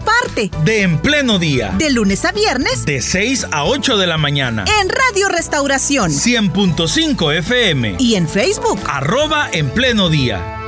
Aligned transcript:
parte 0.00 0.50
de 0.64 0.82
En 0.82 0.98
Pleno 1.00 1.38
Día. 1.38 1.74
De 1.78 1.90
lunes 1.90 2.24
a 2.24 2.32
viernes. 2.32 2.84
De 2.84 3.00
6 3.00 3.48
a 3.50 3.64
8 3.64 3.96
de 3.96 4.06
la 4.06 4.18
mañana. 4.18 4.64
En 4.80 4.88
Radio 4.88 5.28
Restauración. 5.28 6.10
100.5 6.10 7.34
FM. 7.38 7.96
Y 7.98 8.14
en 8.14 8.28
Facebook. 8.28 8.78
Arroba 8.86 9.48
En 9.52 9.70
Pleno 9.70 10.08
Día. 10.08 10.60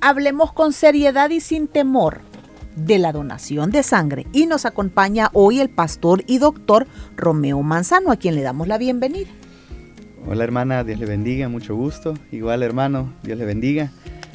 Hablemos 0.00 0.52
con 0.52 0.72
seriedad 0.72 1.30
y 1.30 1.40
sin 1.40 1.66
temor 1.66 2.20
de 2.76 2.98
la 2.98 3.10
donación 3.10 3.70
de 3.70 3.82
sangre 3.82 4.26
y 4.32 4.46
nos 4.46 4.64
acompaña 4.64 5.30
hoy 5.32 5.60
el 5.60 5.70
pastor 5.70 6.22
y 6.26 6.38
doctor 6.38 6.86
Romeo 7.16 7.62
Manzano, 7.62 8.12
a 8.12 8.16
quien 8.16 8.36
le 8.36 8.42
damos 8.42 8.68
la 8.68 8.78
bienvenida. 8.78 9.30
Hola 10.28 10.42
hermana, 10.42 10.82
Dios 10.82 10.98
le 10.98 11.06
bendiga, 11.06 11.48
mucho 11.48 11.76
gusto. 11.76 12.14
Igual 12.32 12.64
hermano, 12.64 13.12
Dios 13.22 13.38
le 13.38 13.44
bendiga. 13.44 13.92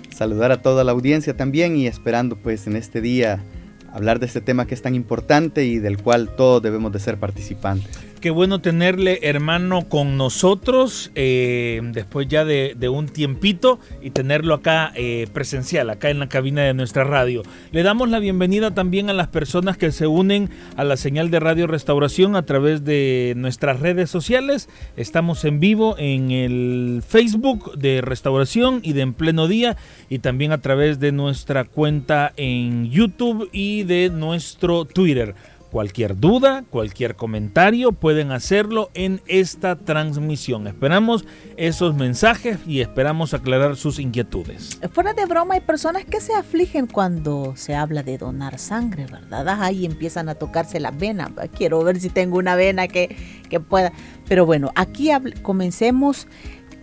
Saludar 0.09 0.54
a 0.54 0.62
toda 0.62 0.86
la 0.86 0.94
audiencia 0.94 1.36
también 1.36 1.76
y 1.76 1.86
esperando 1.86 2.38
pues 2.38 2.66
en 2.66 2.77
este 2.77 3.02
día 3.02 3.44
hablar 3.91 4.20
de 4.20 4.27
este 4.27 4.40
tema 4.40 4.66
que 4.66 4.73
es 4.73 4.81
tan 4.81 4.95
importante 4.95 5.66
y 5.66 5.80
del 5.80 6.02
cual 6.02 6.34
todos 6.38 6.62
debemos 6.64 6.94
de 6.94 7.00
ser 7.00 7.17
participantes. 7.17 8.11
Qué 8.22 8.30
bueno 8.30 8.61
tenerle, 8.61 9.17
hermano, 9.23 9.89
con 9.89 10.16
nosotros 10.16 11.09
eh, 11.16 11.81
después 11.86 12.28
ya 12.28 12.45
de, 12.45 12.75
un 12.88 13.08
tiempito 13.08 13.80
y 14.00 14.11
tenerlo 14.11 14.53
acá 14.53 14.91
eh, 14.94 15.25
presencial, 15.33 15.89
acá 15.89 16.11
en 16.11 16.19
la 16.19 16.30
cabina 16.30 16.61
de 16.61 16.75
nuestra 16.75 17.03
radio. 17.03 17.41
Le 17.72 17.81
damos 17.81 18.09
la 18.09 18.19
bienvenida 18.19 18.75
también 18.75 19.09
a 19.09 19.13
las 19.13 19.30
personas 19.30 19.75
que 19.75 19.91
se 19.91 20.05
unen 20.05 20.52
a 20.75 20.83
la 20.83 20.97
señal 20.97 21.31
de 21.31 21.39
Radio 21.39 21.66
Restauración 21.66 22.36
a 22.36 22.45
través 22.45 22.86
de 22.86 23.33
nuestras 23.38 23.80
redes 23.80 24.11
sociales. 24.11 24.69
Estamos 24.97 25.44
en 25.44 25.59
vivo 25.59 25.95
en 25.97 26.30
el 26.30 27.02
Facebook 27.02 27.75
de 27.75 28.02
Restauración 28.02 28.81
y 28.83 28.94
de 28.94 29.02
En 29.02 29.13
Pleno 29.16 29.47
Día 29.47 29.78
y 30.09 30.19
también 30.19 30.52
a 30.52 30.61
través 30.61 31.00
de 31.00 31.11
nuestra 31.11 31.63
cuenta 31.63 32.33
en 32.38 32.91
YouTube 32.91 33.50
y 33.52 33.81
de 33.81 34.11
nuestro 34.13 34.85
Twitter. 34.85 35.33
Cualquier 35.72 36.19
duda, 36.19 36.66
cualquier 36.69 37.16
comentario 37.16 37.94
pueden 37.94 38.31
hacerlo 38.31 38.91
en 38.94 39.22
esta 39.25 39.78
transmisión. 39.78 40.67
Esperamos 40.67 41.25
esos 41.55 41.95
mensajes 41.95 42.58
y 42.67 42.81
esperamos 42.81 43.33
aclarar 43.33 43.78
sus 43.78 43.97
inquietudes. 43.97 44.81
Fuera 44.91 45.13
de 45.13 45.25
broma, 45.25 45.53
hay 45.53 45.61
personas 45.61 46.03
que 46.03 46.19
se 46.19 46.33
afligen 46.33 46.88
cuando 46.88 47.53
se 47.55 47.73
habla 47.73 48.03
de 48.03 48.17
donar 48.17 48.59
sangre, 48.59 49.05
¿verdad? 49.05 49.47
Ahí 49.63 49.86
empiezan 49.86 50.28
a 50.28 50.36
tocarse 50.36 50.81
la 50.81 50.91
vena. 50.91 51.31
Quiero 51.55 51.81
ver 51.85 52.02
si 52.02 52.09
tengo 52.09 52.38
una 52.38 52.58
vena 52.58 52.89
que, 52.89 53.16
que 53.50 53.61
pueda. 53.61 53.94
Pero 54.28 54.45
bueno, 54.45 54.72
aquí 54.75 55.09
comencemos 55.41 56.28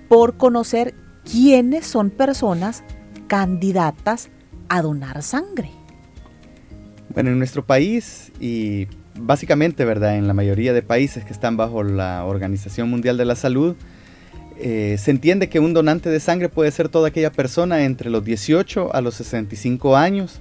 por 0.08 0.39
conocer 0.39 0.95
quiénes 1.30 1.86
son 1.86 2.08
personas 2.08 2.83
candidatas 3.27 4.30
a 4.70 4.80
donar 4.80 5.23
sangre. 5.23 5.78
Bueno, 7.14 7.31
en 7.31 7.39
nuestro 7.39 7.64
país 7.64 8.33
y 8.39 8.87
básicamente, 9.19 9.84
¿verdad? 9.84 10.17
En 10.17 10.27
la 10.27 10.34
mayoría 10.34 10.73
de 10.73 10.83
países 10.83 11.25
que 11.25 11.33
están 11.33 11.56
bajo 11.56 11.83
la 11.83 12.24
Organización 12.24 12.91
Mundial 12.91 13.17
de 13.17 13.24
la 13.24 13.35
Salud, 13.35 13.77
eh, 14.61 14.96
se 14.98 15.11
entiende 15.11 15.48
que 15.48 15.61
un 15.61 15.73
donante 15.73 16.11
de 16.11 16.20
sangre 16.20 16.48
puede 16.48 16.70
ser 16.70 16.89
toda 16.89 17.08
aquella 17.08 17.33
persona 17.33 17.85
entre 17.85 18.11
los 18.11 18.24
18 18.24 18.95
a 18.95 19.01
los 19.01 19.14
65 19.14 19.96
años. 19.96 20.41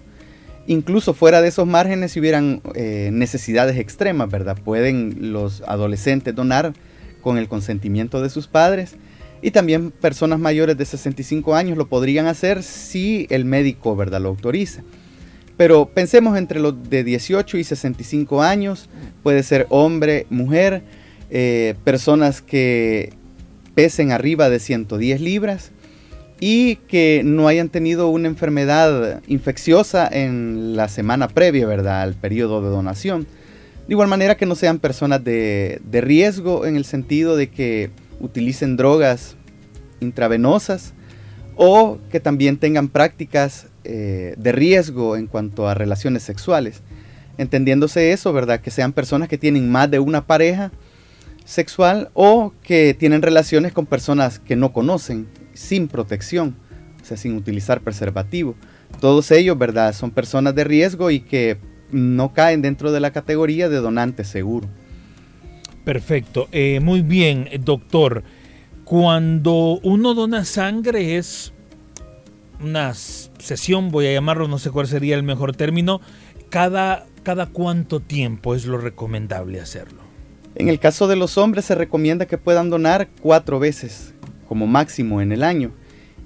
Incluso 0.66 1.14
fuera 1.14 1.42
de 1.42 1.48
esos 1.48 1.66
márgenes, 1.66 2.12
si 2.12 2.20
hubieran 2.20 2.62
eh, 2.76 3.10
necesidades 3.14 3.78
extremas, 3.78 4.30
¿verdad? 4.30 4.58
Pueden 4.62 5.32
los 5.32 5.62
adolescentes 5.62 6.36
donar 6.36 6.74
con 7.22 7.38
el 7.38 7.48
consentimiento 7.48 8.22
de 8.22 8.30
sus 8.30 8.48
padres. 8.48 8.96
Y 9.42 9.52
también 9.52 9.92
personas 9.92 10.40
mayores 10.40 10.78
de 10.78 10.86
65 10.86 11.56
años 11.56 11.78
lo 11.78 11.88
podrían 11.88 12.26
hacer 12.26 12.64
si 12.64 13.28
el 13.30 13.46
médico, 13.46 13.96
¿verdad? 13.96 14.20
Lo 14.20 14.30
autoriza. 14.30 14.84
Pero 15.58 15.90
pensemos 15.90 16.38
entre 16.38 16.60
los 16.60 16.90
de 16.90 17.04
18 17.04 17.58
y 17.58 17.64
65 17.64 18.44
años, 18.44 18.90
puede 19.24 19.42
ser 19.42 19.66
hombre, 19.70 20.28
mujer, 20.30 20.84
eh, 21.32 21.76
personas 21.84 22.42
que 22.42 23.12
pesen 23.74 24.12
arriba 24.12 24.50
de 24.50 24.60
110 24.60 25.20
libras 25.20 25.72
y 26.40 26.76
que 26.88 27.22
no 27.26 27.48
hayan 27.48 27.70
tenido 27.70 28.10
una 28.10 28.28
enfermedad 28.28 29.22
infecciosa 29.28 30.08
en 30.08 30.76
la 30.76 30.88
semana 30.88 31.28
previa, 31.28 31.66
¿verdad?, 31.66 32.04
al 32.04 32.14
periodo 32.14 32.62
de 32.62 32.70
donación. 32.70 33.28
De 33.88 33.94
igual 33.94 34.08
manera 34.08 34.38
que 34.38 34.46
no 34.46 34.56
sean 34.56 34.78
personas 34.78 35.24
de, 35.24 35.82
de 35.84 36.02
riesgo 36.02 36.66
en 36.66 36.76
el 36.76 36.86
sentido 36.86 37.36
de 37.36 37.50
que 37.50 37.90
utilicen 38.20 38.78
drogas 38.78 39.36
intravenosas 40.02 40.94
o 41.56 41.98
que 42.12 42.20
también 42.20 42.58
tengan 42.58 42.90
prácticas 42.90 43.68
eh, 43.90 44.36
de 44.38 44.52
riesgo 44.52 45.16
en 45.16 45.28
cuanto 45.28 45.70
a 45.70 45.74
relaciones 45.74 46.22
sexuales. 46.22 46.82
Entendiéndose 47.38 48.12
eso, 48.12 48.34
¿verdad? 48.34 48.60
Que 48.60 48.70
sean 48.70 48.92
personas 48.92 49.30
que 49.30 49.38
tienen 49.38 49.72
más 49.72 49.90
de 49.90 50.00
una 50.00 50.28
pareja 50.28 50.74
sexual 51.46 52.10
o 52.14 52.52
que 52.64 52.94
tienen 52.94 53.22
relaciones 53.22 53.72
con 53.72 53.86
personas 53.86 54.40
que 54.40 54.58
no 54.58 54.74
conocen, 54.74 55.28
sin 55.54 55.88
protección, 55.88 56.58
o 57.02 57.06
sea, 57.06 57.16
sin 57.16 57.38
utilizar 57.38 57.80
preservativo. 57.80 58.56
Todos 59.00 59.32
ellos, 59.32 59.58
¿verdad? 59.58 59.94
Son 59.94 60.12
personas 60.12 60.54
de 60.54 60.66
riesgo 60.66 61.10
y 61.10 61.22
que 61.22 61.58
no 61.90 62.34
caen 62.34 62.62
dentro 62.62 62.92
de 62.92 63.00
la 63.00 63.12
categoría 63.12 63.70
de 63.70 63.78
donante 63.78 64.26
seguro. 64.26 64.68
Perfecto. 65.86 66.50
Eh, 66.52 66.82
muy 66.82 67.02
bien, 67.02 67.48
doctor. 67.62 68.24
Cuando 68.84 69.80
uno 69.84 70.14
dona 70.14 70.44
sangre 70.44 71.16
es 71.16 71.54
una 72.62 72.94
sesión, 72.94 73.90
voy 73.90 74.08
a 74.08 74.14
llamarlo, 74.14 74.48
no 74.48 74.60
sé 74.60 74.72
cuál 74.72 74.88
sería 74.88 75.16
el 75.16 75.24
mejor 75.24 75.56
término, 75.56 76.02
cada, 76.50 77.06
cada 77.24 77.48
cuánto 77.48 78.00
tiempo 78.00 78.56
es 78.56 78.66
lo 78.66 78.78
recomendable 78.78 79.60
hacerlo. 79.60 80.02
En 80.56 80.70
el 80.70 80.80
caso 80.80 81.08
de 81.08 81.16
los 81.16 81.38
hombres 81.38 81.66
se 81.66 81.76
recomienda 81.76 82.26
que 82.26 82.38
puedan 82.38 82.70
donar 82.70 83.10
cuatro 83.22 83.60
veces 83.60 84.14
como 84.48 84.66
máximo 84.66 85.22
en 85.22 85.32
el 85.32 85.44
año 85.44 85.72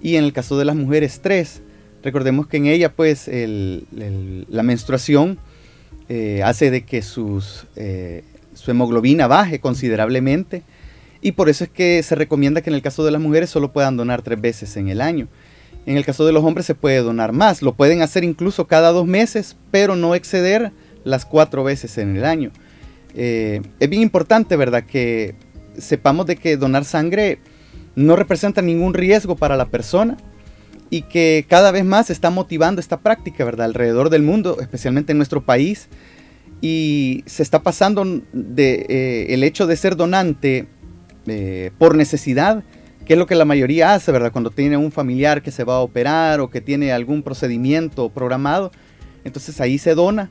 y 0.01 0.15
en 0.15 0.23
el 0.23 0.31
caso 0.31 0.57
de 0.57 0.65
las 0.65 0.75
mujeres 0.75 1.19
tres. 1.21 1.61
Recordemos 2.01 2.47
que 2.47 2.57
en 2.57 2.67
ella 2.67 2.93
pues 2.93 3.29
la 3.29 4.63
menstruación 4.63 5.37
eh, 6.07 6.41
hace 6.43 6.71
de 6.71 6.83
que 6.83 7.01
sus, 7.01 7.67
eh, 7.75 8.23
su 8.53 8.71
hemoglobina 8.71 9.27
baje 9.27 9.59
considerablemente 9.59 10.63
y 11.21 11.33
por 11.33 11.49
eso 11.49 11.65
es 11.65 11.69
que 11.69 12.01
se 12.01 12.15
recomienda 12.15 12.61
que 12.61 12.69
en 12.69 12.75
el 12.75 12.81
caso 12.81 13.03
de 13.03 13.11
las 13.11 13.21
mujeres 13.21 13.49
solo 13.49 13.71
puedan 13.71 13.97
donar 13.97 14.21
tres 14.21 14.41
veces 14.41 14.75
en 14.77 14.89
el 14.89 15.01
año. 15.01 15.27
En 15.85 15.97
el 15.97 16.05
caso 16.05 16.25
de 16.25 16.31
los 16.31 16.43
hombres 16.43 16.65
se 16.65 16.75
puede 16.75 16.99
donar 16.99 17.31
más, 17.31 17.61
lo 17.61 17.73
pueden 17.73 18.01
hacer 18.01 18.23
incluso 18.23 18.67
cada 18.67 18.91
dos 18.91 19.07
meses, 19.07 19.57
pero 19.71 19.95
no 19.95 20.13
exceder 20.13 20.71
las 21.03 21.25
cuatro 21.25 21.63
veces 21.63 21.97
en 21.97 22.15
el 22.15 22.25
año. 22.25 22.51
Eh, 23.15 23.61
es 23.79 23.89
bien 23.89 24.01
importante, 24.01 24.55
¿verdad? 24.55 24.83
Que 24.83 25.35
sepamos 25.77 26.25
de 26.27 26.35
que 26.35 26.57
donar 26.57 26.85
sangre 26.85 27.39
no 27.95 28.15
representa 28.15 28.61
ningún 28.61 28.93
riesgo 28.93 29.35
para 29.35 29.57
la 29.57 29.65
persona 29.65 30.17
y 30.89 31.03
que 31.03 31.45
cada 31.47 31.71
vez 31.71 31.85
más 31.85 32.07
se 32.07 32.13
está 32.13 32.29
motivando 32.29 32.79
esta 32.79 32.99
práctica, 32.99 33.43
¿verdad? 33.43 33.65
Alrededor 33.65 34.09
del 34.09 34.21
mundo, 34.21 34.57
especialmente 34.59 35.13
en 35.13 35.17
nuestro 35.17 35.43
país. 35.43 35.87
Y 36.61 37.23
se 37.25 37.41
está 37.41 37.63
pasando 37.63 38.03
de, 38.33 38.85
eh, 38.87 39.33
el 39.33 39.43
hecho 39.43 39.65
de 39.65 39.75
ser 39.75 39.95
donante 39.95 40.67
eh, 41.25 41.71
por 41.79 41.95
necesidad 41.95 42.63
que 43.05 43.13
es 43.13 43.19
lo 43.19 43.25
que 43.25 43.35
la 43.35 43.45
mayoría 43.45 43.93
hace, 43.93 44.11
¿verdad? 44.11 44.31
Cuando 44.31 44.51
tiene 44.51 44.77
un 44.77 44.91
familiar 44.91 45.41
que 45.41 45.51
se 45.51 45.63
va 45.63 45.75
a 45.75 45.79
operar 45.79 46.39
o 46.39 46.49
que 46.49 46.61
tiene 46.61 46.91
algún 46.91 47.23
procedimiento 47.23 48.09
programado, 48.09 48.71
entonces 49.23 49.59
ahí 49.61 49.77
se 49.77 49.95
dona. 49.95 50.29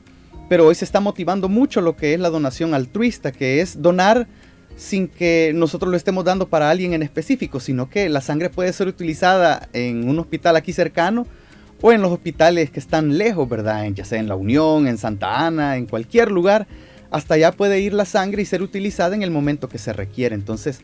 Pero 0.49 0.67
hoy 0.67 0.75
se 0.75 0.85
está 0.85 0.99
motivando 0.99 1.47
mucho 1.47 1.79
lo 1.81 1.95
que 1.95 2.13
es 2.13 2.19
la 2.19 2.29
donación 2.29 2.73
altruista, 2.73 3.31
que 3.31 3.61
es 3.61 3.81
donar 3.81 4.27
sin 4.75 5.07
que 5.07 5.51
nosotros 5.53 5.91
lo 5.91 5.97
estemos 5.97 6.25
dando 6.25 6.49
para 6.49 6.69
alguien 6.69 6.93
en 6.93 7.03
específico, 7.03 7.59
sino 7.59 7.89
que 7.89 8.09
la 8.09 8.19
sangre 8.19 8.49
puede 8.49 8.73
ser 8.73 8.87
utilizada 8.87 9.69
en 9.73 10.09
un 10.09 10.19
hospital 10.19 10.55
aquí 10.55 10.73
cercano 10.73 11.27
o 11.81 11.91
en 11.91 12.01
los 12.01 12.11
hospitales 12.11 12.69
que 12.69 12.79
están 12.79 13.17
lejos, 13.17 13.47
¿verdad? 13.47 13.85
Ya 13.93 14.05
sea 14.05 14.19
en 14.19 14.27
La 14.27 14.35
Unión, 14.35 14.87
en 14.87 14.97
Santa 14.97 15.45
Ana, 15.45 15.77
en 15.77 15.85
cualquier 15.85 16.31
lugar, 16.31 16.67
hasta 17.11 17.35
allá 17.35 17.51
puede 17.51 17.79
ir 17.79 17.93
la 17.93 18.05
sangre 18.05 18.41
y 18.41 18.45
ser 18.45 18.61
utilizada 18.61 19.15
en 19.15 19.23
el 19.23 19.31
momento 19.31 19.67
que 19.69 19.77
se 19.77 19.93
requiere. 19.93 20.35
Entonces, 20.35 20.81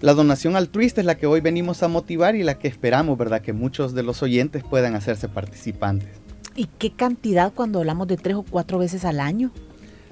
la 0.00 0.14
donación 0.14 0.56
altruista 0.56 1.00
es 1.00 1.06
la 1.06 1.16
que 1.16 1.26
hoy 1.26 1.40
venimos 1.40 1.82
a 1.82 1.88
motivar 1.88 2.36
y 2.36 2.42
la 2.42 2.58
que 2.58 2.68
esperamos, 2.68 3.18
¿verdad? 3.18 3.40
Que 3.40 3.52
muchos 3.52 3.94
de 3.94 4.02
los 4.02 4.22
oyentes 4.22 4.62
puedan 4.62 4.94
hacerse 4.94 5.28
participantes. 5.28 6.08
¿Y 6.54 6.66
qué 6.78 6.90
cantidad 6.90 7.52
cuando 7.52 7.80
hablamos 7.80 8.08
de 8.08 8.16
tres 8.16 8.36
o 8.36 8.42
cuatro 8.42 8.78
veces 8.78 9.04
al 9.04 9.20
año? 9.20 9.50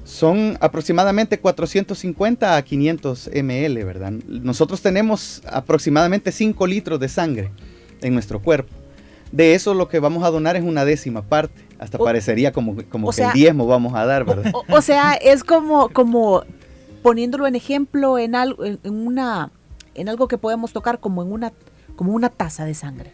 Son 0.05 0.57
aproximadamente 0.61 1.41
450 1.41 2.57
a 2.57 2.63
500 2.63 3.31
ml, 3.35 3.85
¿verdad? 3.85 4.13
Nosotros 4.13 4.81
tenemos 4.81 5.43
aproximadamente 5.51 6.31
5 6.31 6.67
litros 6.67 7.01
de 7.01 7.09
sangre 7.09 7.51
en 8.01 8.15
nuestro 8.15 8.41
cuerpo. 8.41 8.73
De 9.33 9.55
eso 9.55 9.75
lo 9.75 9.89
que 9.89 9.99
vamos 9.99 10.23
a 10.25 10.31
donar 10.31 10.57
es 10.57 10.63
una 10.63 10.85
décima 10.85 11.23
parte. 11.23 11.65
Hasta 11.79 11.99
parecería 11.99 12.53
como, 12.53 12.77
como 12.89 13.11
que 13.11 13.23
el 13.23 13.33
diezmo 13.33 13.67
vamos 13.67 13.95
a 13.95 14.07
dar, 14.07 14.25
¿verdad? 14.25 14.53
O, 14.69 14.81
sea, 14.81 15.15
es 15.15 15.45
como, 15.45 15.89
como 15.91 16.45
poniéndolo 17.03 17.47
en 17.47 17.55
ejemplo 17.55 18.19
en 18.19 18.35
algo, 18.35 18.65
en, 18.65 18.79
una, 18.85 19.51
en 19.97 20.09
algo 20.09 20.29
que 20.29 20.39
podemos 20.39 20.73
tocar 20.73 21.01
como 21.01 21.23
en 21.23 21.33
una, 21.33 21.53
como 21.97 22.13
una 22.13 22.29
taza 22.29 22.65
de 22.65 22.75
sangre. 22.75 23.13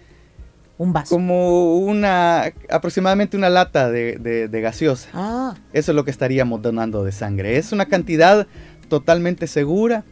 Un 0.79 0.93
vaso. 0.93 1.14
Como 1.14 1.76
una, 1.79 2.52
aproximadamente 2.70 3.37
una 3.37 3.50
lata 3.50 3.90
de, 3.90 4.49
gaseosa. 4.50 5.08
Ah. 5.12 5.55
Eso 5.73 5.93
es 5.93 5.96
lo 5.96 6.05
que 6.05 6.11
estaríamos 6.11 6.62
donando 6.62 7.05
de 7.05 7.12
sangre. 7.12 7.56
Es 7.56 7.73
una 7.73 7.87
cantidad 7.87 8.46
totalmente 8.88 9.46
segura, 9.46 10.05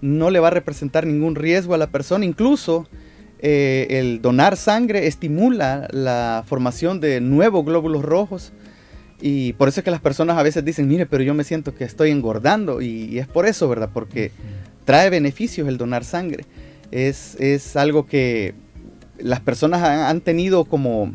no 0.00 0.30
le 0.30 0.40
va 0.40 0.48
a 0.48 0.52
representar 0.52 1.06
ningún 1.06 1.34
riesgo 1.34 1.74
a 1.74 1.78
la 1.78 1.88
persona, 1.88 2.24
incluso 2.24 2.86
eh, 3.40 3.86
el 3.90 4.20
donar 4.20 4.56
sangre 4.56 5.06
estimula 5.06 5.88
la 5.92 6.44
formación 6.46 7.00
de 7.00 7.20
nuevos 7.20 7.64
glóbulos 7.64 8.04
rojos. 8.04 8.52
Y 9.20 9.54
por 9.54 9.68
eso 9.68 9.80
es 9.80 9.84
que 9.84 9.90
las 9.90 10.00
personas 10.00 10.38
a 10.38 10.42
veces 10.42 10.64
dicen, 10.64 10.86
mire, 10.88 11.06
pero 11.06 11.22
yo 11.22 11.34
me 11.34 11.44
siento 11.44 11.74
que 11.74 11.84
estoy 11.84 12.10
engordando. 12.10 12.80
Y, 12.80 13.18
es 13.18 13.26
por 13.26 13.46
eso, 13.46 13.68
¿verdad? 13.68 13.90
Porque 13.92 14.30
trae 14.88 15.10
beneficios 15.10 15.68
el 15.68 15.76
donar 15.76 16.02
sangre. 16.02 16.46
Es, 16.90 17.36
es 17.40 17.76
algo 17.76 18.06
que 18.06 18.54
las 19.18 19.38
personas 19.40 19.82
han, 19.82 20.22
tenido 20.22 20.64
como 20.64 21.12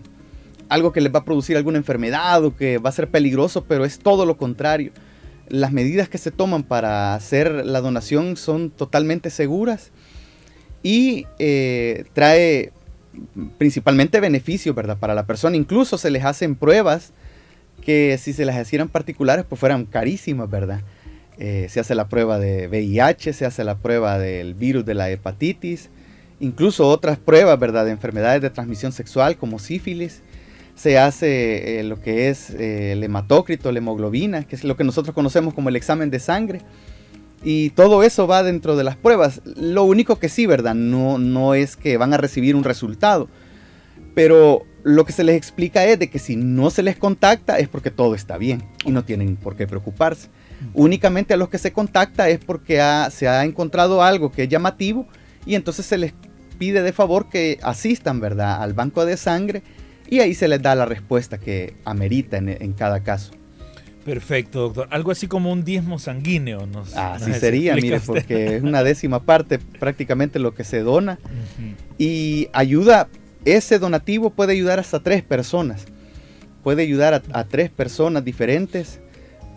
algo 0.70 0.94
que 0.94 1.02
les 1.02 1.12
va 1.12 1.22
a 1.22 1.26
producir 1.26 1.58
alguna 1.58 1.80
enfermedad 1.80 2.46
o 2.46 2.56
que 2.56 2.78
va 2.78 2.90
a 2.90 2.94
ser 2.94 3.10
peligroso, 3.10 3.64
pero 3.64 3.84
es 3.84 3.98
todo 3.98 4.28
lo 4.28 4.38
contrario. 4.38 4.92
Las 5.50 5.72
medidas 5.72 6.08
que 6.08 6.20
se 6.20 6.30
toman 6.30 6.62
para 6.62 7.16
hacer 7.16 7.66
la 7.66 7.82
donación 7.82 8.38
son 8.38 8.70
totalmente 8.70 9.32
seguras 9.32 9.90
y 10.84 11.26
eh, 11.40 12.06
trae 12.14 12.72
principalmente 13.58 14.20
beneficios, 14.20 14.76
¿verdad? 14.76 15.00
Para 15.00 15.16
la 15.16 15.26
persona. 15.26 15.56
Incluso 15.56 15.98
se 15.98 16.12
les 16.12 16.24
hacen 16.24 16.54
pruebas 16.54 17.12
que 17.84 18.20
si 18.20 18.34
se 18.34 18.46
las 18.46 18.62
hicieran 18.62 18.90
particulares, 18.90 19.46
pues 19.50 19.60
fueran 19.60 19.86
carísimas, 19.86 20.48
¿verdad? 20.48 20.82
Eh, 21.40 21.68
se 21.70 21.80
hace 21.80 21.96
la 21.96 22.08
prueba 22.08 22.40
de 22.40 22.68
VIH, 22.68 23.34
se 23.34 23.46
hace 23.46 23.64
la 23.64 23.78
prueba 23.78 24.20
del 24.20 24.54
virus 24.54 24.86
de 24.86 24.94
la 24.94 25.10
hepatitis, 25.10 25.90
incluso 26.40 26.88
otras 26.88 27.18
pruebas, 27.18 27.60
¿verdad?, 27.60 27.86
de 27.86 27.92
enfermedades 27.92 28.42
de 28.42 28.50
transmisión 28.50 28.92
sexual 28.92 29.38
como 29.38 29.60
sífilis. 29.60 30.22
Se 30.76 30.98
hace 30.98 31.80
eh, 31.80 31.84
lo 31.84 32.02
que 32.02 32.30
es 32.30 32.50
eh, 32.52 32.94
el 32.94 33.04
hematócrito, 33.04 33.72
la 33.72 33.78
hemoglobina, 33.80 34.44
que 34.44 34.56
es 34.56 34.64
lo 34.64 34.76
que 34.76 34.84
nosotros 34.84 35.14
conocemos 35.14 35.54
como 35.54 35.70
el 35.70 35.76
examen 35.76 36.10
de 36.10 36.20
sangre. 36.20 36.62
Y 37.44 37.72
todo 37.72 38.04
eso 38.04 38.26
va 38.26 38.42
dentro 38.42 38.76
de 38.76 38.84
las 38.84 38.96
pruebas. 38.96 39.42
Lo 39.44 39.84
único 39.84 40.18
que 40.18 40.30
sí, 40.30 40.46
¿verdad? 40.46 40.76
No, 40.76 41.18
no 41.18 41.54
es 41.54 41.76
que 41.76 41.98
van 41.98 42.14
a 42.14 42.18
recibir 42.18 42.56
un 42.56 42.64
resultado. 42.64 43.28
Pero 44.16 44.66
lo 44.84 45.06
que 45.06 45.12
se 45.12 45.24
les 45.24 45.36
explica 45.36 45.86
es 45.86 46.00
de 46.00 46.10
que 46.10 46.20
si 46.20 46.36
no 46.36 46.70
se 46.70 46.84
les 46.84 46.98
contacta 46.98 47.58
es 47.60 47.68
porque 47.68 47.92
todo 47.92 48.16
está 48.16 48.38
bien 48.38 48.64
y 48.86 48.92
no 48.92 49.04
tienen 49.04 49.36
por 49.36 49.56
qué 49.56 49.68
preocuparse. 49.68 50.30
Únicamente 50.74 51.34
a 51.34 51.38
los 51.38 51.50
que 51.50 51.58
se 51.58 51.72
contacta 51.72 52.30
es 52.30 52.40
porque 52.40 52.82
se 53.12 53.28
ha 53.28 53.44
encontrado 53.44 54.04
algo 54.04 54.32
que 54.32 54.44
es 54.44 54.50
llamativo 54.50 55.08
y 55.46 55.56
entonces 55.56 55.86
se 55.86 55.98
les 55.98 56.14
pide 56.58 56.82
de 56.82 56.94
favor 56.94 57.30
que 57.30 57.60
asistan, 57.62 58.20
¿verdad?, 58.20 58.62
al 58.62 58.74
banco 58.74 59.06
de 59.06 59.18
sangre 59.18 59.64
y 60.10 60.20
ahí 60.20 60.34
se 60.34 60.48
les 60.48 60.62
da 60.62 60.76
la 60.76 60.86
respuesta 60.86 61.38
que 61.38 61.76
amerita 61.86 62.38
en, 62.38 62.74
cada 62.74 63.02
caso. 63.02 63.34
Perfecto, 64.06 64.60
doctor. 64.60 64.88
Algo 64.92 65.12
así 65.12 65.28
como 65.28 65.52
un 65.52 65.64
diezmo 65.64 65.98
sanguíneo. 65.98 66.68
Nos, 66.68 66.96
así 66.96 67.34
sería, 67.34 67.76
mire, 67.76 68.00
porque 68.02 68.58
es 68.58 68.64
una 68.64 68.84
décima 68.84 69.24
parte 69.24 69.60
prácticamente 69.60 70.40
lo 70.40 70.54
que 70.54 70.64
se 70.64 70.82
dona. 70.82 71.20
Y 71.98 72.50
ayuda, 72.54 73.08
ese 73.46 73.80
donativo 73.80 74.30
puede 74.30 74.54
ayudar 74.54 74.80
hasta 74.80 75.02
tres 75.02 75.24
personas. 75.24 75.86
Puede 76.64 76.84
ayudar 76.84 77.24
a, 77.32 77.44
tres 77.46 77.70
personas 77.70 78.24
diferentes. 78.24 79.00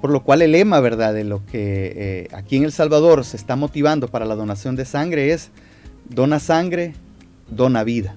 Por 0.06 0.12
lo 0.12 0.22
cual 0.22 0.40
el 0.40 0.52
lema, 0.52 0.78
¿verdad?, 0.78 1.12
de 1.14 1.24
lo 1.24 1.44
que 1.46 1.92
eh, 1.96 2.28
aquí 2.30 2.54
en 2.54 2.62
El 2.62 2.70
Salvador 2.70 3.24
se 3.24 3.36
está 3.36 3.56
motivando 3.56 4.06
para 4.06 4.24
la 4.24 4.36
donación 4.36 4.76
de 4.76 4.84
sangre 4.84 5.32
es 5.32 5.50
dona 6.08 6.38
sangre, 6.38 6.94
dona 7.50 7.82
vida, 7.82 8.14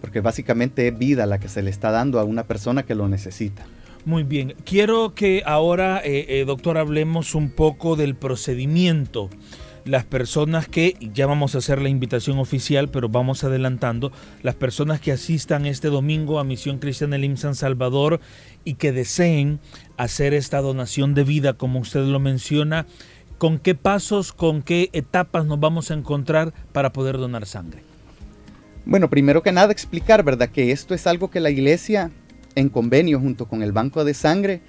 porque 0.00 0.20
básicamente 0.20 0.86
es 0.86 0.96
vida 0.96 1.26
la 1.26 1.40
que 1.40 1.48
se 1.48 1.62
le 1.62 1.70
está 1.70 1.90
dando 1.90 2.20
a 2.20 2.22
una 2.22 2.44
persona 2.44 2.84
que 2.84 2.94
lo 2.94 3.08
necesita. 3.08 3.66
Muy 4.04 4.22
bien, 4.22 4.54
quiero 4.64 5.14
que 5.14 5.42
ahora, 5.44 6.00
eh, 6.04 6.26
eh, 6.28 6.44
doctor, 6.46 6.78
hablemos 6.78 7.34
un 7.34 7.50
poco 7.50 7.96
del 7.96 8.14
procedimiento. 8.14 9.28
Las 9.84 10.04
personas 10.04 10.68
que, 10.68 10.96
ya 11.12 11.26
vamos 11.26 11.56
a 11.56 11.58
hacer 11.58 11.82
la 11.82 11.88
invitación 11.88 12.38
oficial, 12.38 12.88
pero 12.88 13.08
vamos 13.08 13.42
adelantando, 13.42 14.12
las 14.42 14.54
personas 14.54 15.00
que 15.00 15.10
asistan 15.10 15.66
este 15.66 15.88
domingo 15.88 16.38
a 16.38 16.44
Misión 16.44 16.78
Cristiana 16.78 17.16
Elim 17.16 17.36
San 17.36 17.56
Salvador 17.56 18.20
y 18.66 18.74
que 18.74 18.92
deseen 18.92 19.60
hacer 19.96 20.34
esta 20.34 20.60
donación 20.60 21.14
de 21.14 21.24
vida, 21.24 21.54
como 21.54 21.78
usted 21.78 22.04
lo 22.04 22.20
menciona, 22.20 22.84
¿Con 23.38 23.58
qué 23.58 23.74
pasos, 23.74 24.32
con 24.32 24.62
qué 24.62 24.88
etapas 24.94 25.44
nos 25.44 25.60
vamos 25.60 25.90
a 25.90 25.94
encontrar 25.94 26.54
para 26.72 26.94
poder 26.94 27.18
donar 27.18 27.44
sangre? 27.44 27.82
Bueno, 28.86 29.10
primero 29.10 29.42
que 29.42 29.52
nada 29.52 29.72
explicar, 29.72 30.22
¿verdad? 30.22 30.48
Que 30.48 30.72
esto 30.72 30.94
es 30.94 31.06
algo 31.06 31.30
que 31.30 31.40
la 31.40 31.50
iglesia, 31.50 32.10
en 32.54 32.70
convenio 32.70 33.20
junto 33.20 33.46
con 33.46 33.62
el 33.62 33.72
Banco 33.72 34.06
de 34.06 34.14
Sangre, 34.14 34.62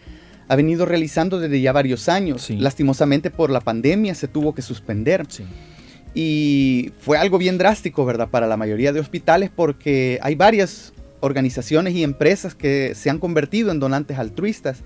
ha 0.49 0.55
venido 0.57 0.85
realizando 0.85 1.39
desde 1.39 1.61
ya 1.61 1.71
varios 1.71 2.09
años. 2.09 2.49
Lastimosamente 2.49 3.31
por 3.31 3.51
la 3.51 3.61
pandemia 3.61 4.15
se 4.15 4.27
tuvo 4.27 4.53
que 4.53 4.61
suspender. 4.61 5.25
Y 6.13 6.91
fue 6.99 7.17
algo 7.17 7.37
bien 7.37 7.57
drástico, 7.57 8.03
¿verdad? 8.03 8.27
Para 8.27 8.47
la 8.47 8.57
mayoría 8.57 8.91
de 8.91 8.99
hospitales 8.99 9.49
porque 9.55 10.19
hay 10.21 10.35
varias 10.35 10.91
organizaciones 11.19 11.93
y 11.93 12.03
empresas 12.03 12.55
que 12.55 12.93
se 12.95 13.09
han 13.09 13.19
convertido 13.19 13.71
en 13.71 13.79
donantes 13.79 14.17
altruistas 14.17 14.83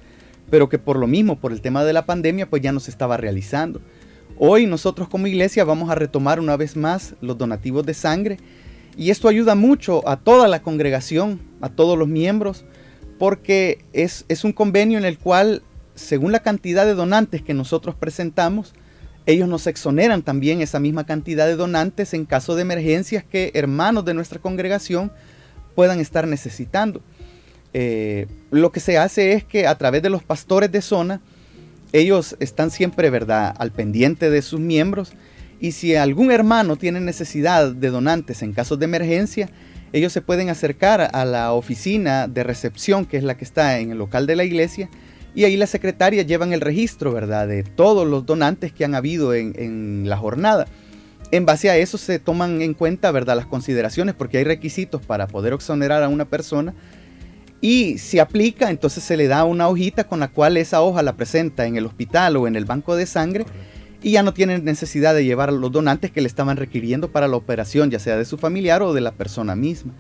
pero 0.52 0.70
que 0.70 0.78
por 0.78 1.00
lo 1.00 1.08
mismo, 1.08 1.40
por 1.40 1.54
el 1.54 1.62
tema 1.62 1.84
de 1.84 1.94
la 1.94 2.06
pandemia, 2.06 2.48
pues 2.48 2.62
ya 2.62 2.74
no 2.74 2.80
se 2.80 2.92
estaba 2.92 3.18
realizando. 3.18 3.82
Hoy 4.38 4.68
nosotros 4.68 5.08
como 5.08 5.26
iglesia 5.28 5.64
vamos 5.64 5.90
a 5.90 5.96
retomar 5.96 6.40
una 6.40 6.58
vez 6.58 6.76
más 6.76 7.16
los 7.22 7.38
donativos 7.38 7.86
de 7.86 7.94
sangre 7.94 8.38
y 8.98 9.10
esto 9.10 9.30
ayuda 9.30 9.56
mucho 9.56 10.08
a 10.08 10.18
toda 10.18 10.48
la 10.48 10.62
congregación, 10.62 11.40
a 11.62 11.70
todos 11.70 11.98
los 11.98 12.08
miembros, 12.08 12.66
porque 13.18 13.86
es, 13.94 14.26
es 14.28 14.44
un 14.44 14.52
convenio 14.52 14.98
en 14.98 15.06
el 15.06 15.18
cual, 15.18 15.64
según 15.96 16.34
la 16.34 16.42
cantidad 16.42 16.86
de 16.86 16.96
donantes 16.96 17.42
que 17.42 17.54
nosotros 17.54 17.96
presentamos, 17.96 18.74
ellos 19.26 19.48
nos 19.48 19.68
exoneran 19.68 20.24
también 20.24 20.62
esa 20.62 20.80
misma 20.80 21.06
cantidad 21.06 21.46
de 21.46 21.56
donantes 21.56 22.14
en 22.14 22.26
caso 22.26 22.56
de 22.56 22.64
emergencias 22.64 23.24
que 23.24 23.52
hermanos 23.54 24.04
de 24.04 24.16
nuestra 24.16 24.40
congregación 24.40 25.14
puedan 25.82 26.00
estar 26.00 26.28
necesitando. 26.28 27.02
Eh, 27.74 28.28
lo 28.52 28.72
que 28.72 28.80
se 28.80 29.00
hace 29.00 29.34
es 29.34 29.44
que 29.44 29.66
a 29.66 29.76
través 29.80 30.04
de 30.04 30.12
los 30.12 30.22
pastores 30.22 30.72
de 30.72 30.84
zona, 30.84 31.22
ellos 31.92 32.36
están 32.40 32.70
siempre, 32.70 33.10
¿verdad?, 33.10 33.56
al 33.58 33.72
pendiente 33.72 34.30
de 34.30 34.44
sus 34.44 34.60
miembros. 34.60 35.14
Y 35.60 35.72
si 35.72 35.96
algún 35.96 36.30
hermano 36.30 36.76
tiene 36.76 37.00
necesidad 37.00 37.72
de 37.72 37.90
donantes 37.90 38.44
en 38.44 38.54
casos 38.54 38.78
de 38.78 38.86
emergencia, 38.86 39.50
ellos 39.92 40.14
se 40.14 40.22
pueden 40.22 40.50
acercar 40.50 41.10
a 41.14 41.26
la 41.26 41.52
oficina 41.52 42.28
de 42.28 42.44
recepción, 42.44 43.06
que 43.06 43.18
es 43.18 43.24
la 43.24 43.36
que 43.36 43.44
está 43.44 43.80
en 43.80 43.90
el 43.90 43.98
local 43.98 44.28
de 44.28 44.36
la 44.36 44.44
iglesia, 44.44 44.88
y 45.34 45.46
ahí 45.46 45.58
las 45.58 45.72
secretarias 45.72 46.28
llevan 46.28 46.54
el 46.54 46.62
registro, 46.62 47.12
¿verdad?, 47.12 47.48
de 47.48 47.64
todos 47.64 48.08
los 48.08 48.24
donantes 48.28 48.72
que 48.72 48.86
han 48.86 48.94
habido 48.94 49.34
en, 49.34 49.56
en 49.58 50.08
la 50.08 50.18
jornada. 50.18 50.68
En 51.32 51.46
base 51.46 51.70
a 51.70 51.78
eso 51.78 51.98
se 51.98 52.20
toman 52.20 52.62
en 52.62 52.74
cuenta, 52.74 53.12
¿verdad?, 53.12 53.38
las 53.38 53.46
consideraciones, 53.46 54.16
porque 54.16 54.38
hay 54.38 54.44
requisitos 54.44 55.02
para 55.02 55.28
poder 55.28 55.54
exonerar 55.54 56.04
a 56.04 56.10
una 56.10 56.26
persona 56.26 56.74
y 57.62 58.00
si 58.00 58.18
aplica, 58.18 58.72
entonces 58.72 59.04
se 59.04 59.16
le 59.16 59.28
da 59.28 59.46
una 59.46 59.68
hojita 59.68 60.06
con 60.06 60.20
la 60.20 60.30
cual 60.30 60.58
esa 60.58 60.82
hoja 60.82 61.04
la 61.04 61.16
presenta 61.16 61.68
en 61.68 61.78
el 61.78 61.86
hospital 61.86 62.36
o 62.38 62.48
en 62.48 62.56
el 62.56 62.66
banco 62.66 62.96
de 62.96 63.06
sangre 63.06 63.46
y 64.02 64.12
ya 64.12 64.24
no 64.24 64.34
tiene 64.34 64.58
necesidad 64.58 65.14
de 65.14 65.24
llevar 65.24 65.50
a 65.50 65.52
los 65.52 65.72
donantes 65.72 66.10
que 66.10 66.22
le 66.22 66.28
estaban 66.28 66.58
requiriendo 66.58 67.12
para 67.12 67.28
la 67.28 67.38
operación, 67.38 67.92
ya 67.92 68.00
sea 68.00 68.18
de 68.18 68.26
su 68.26 68.40
familiar 68.40 68.82
o 68.82 68.94
de 68.94 69.02
la 69.02 69.12
persona 69.12 69.56
misma. 69.56 69.94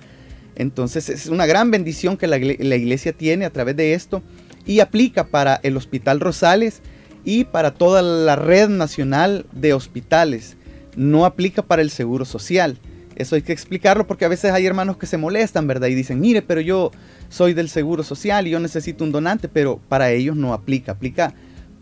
Entonces 0.55 1.07
es 1.09 1.27
una 1.27 1.45
gran 1.45 1.69
bendición 1.69 2.17
que 2.17 2.25
la, 2.25 2.39
la 2.39 2.75
iglesia 2.75 3.13
tiene 3.13 3.45
a 3.45 3.51
través 3.51 3.75
de 3.75 3.93
esto 3.93 4.23
y 4.65 4.79
aplica 4.79 5.27
para 5.27 5.59
el 5.61 5.77
Hospital 5.77 6.19
Rosales 6.19 6.81
y 7.23 7.43
para 7.43 7.75
toda 7.75 8.01
la 8.01 8.35
red 8.35 8.69
nacional 8.69 9.45
de 9.51 9.73
hospitales. 9.73 10.57
No 10.95 11.25
aplica 11.25 11.62
para 11.62 11.81
el 11.81 11.89
Seguro 11.89 12.25
Social. 12.25 12.79
Eso 13.15 13.36
hay 13.36 13.41
que 13.41 13.53
explicarlo 13.53 14.07
porque 14.07 14.25
a 14.25 14.29
veces 14.29 14.51
hay 14.51 14.65
hermanos 14.65 14.98
que 14.98 15.05
se 15.05 15.17
molestan, 15.17 15.67
¿verdad? 15.67 15.88
Y 15.88 15.95
dicen, 15.95 16.19
mire, 16.19 16.41
pero 16.41 16.62
yo 16.62 16.91
soy 17.29 17.53
del 17.53 17.69
Seguro 17.69 18.03
Social 18.03 18.48
y 18.48 18.51
yo 18.51 18.60
necesito 18.60 19.03
un 19.03 19.12
donante, 19.12 19.48
pero 19.48 19.79
para 19.89 20.12
ellos 20.12 20.36
no 20.36 20.53
aplica. 20.53 20.93
Aplica 20.93 21.33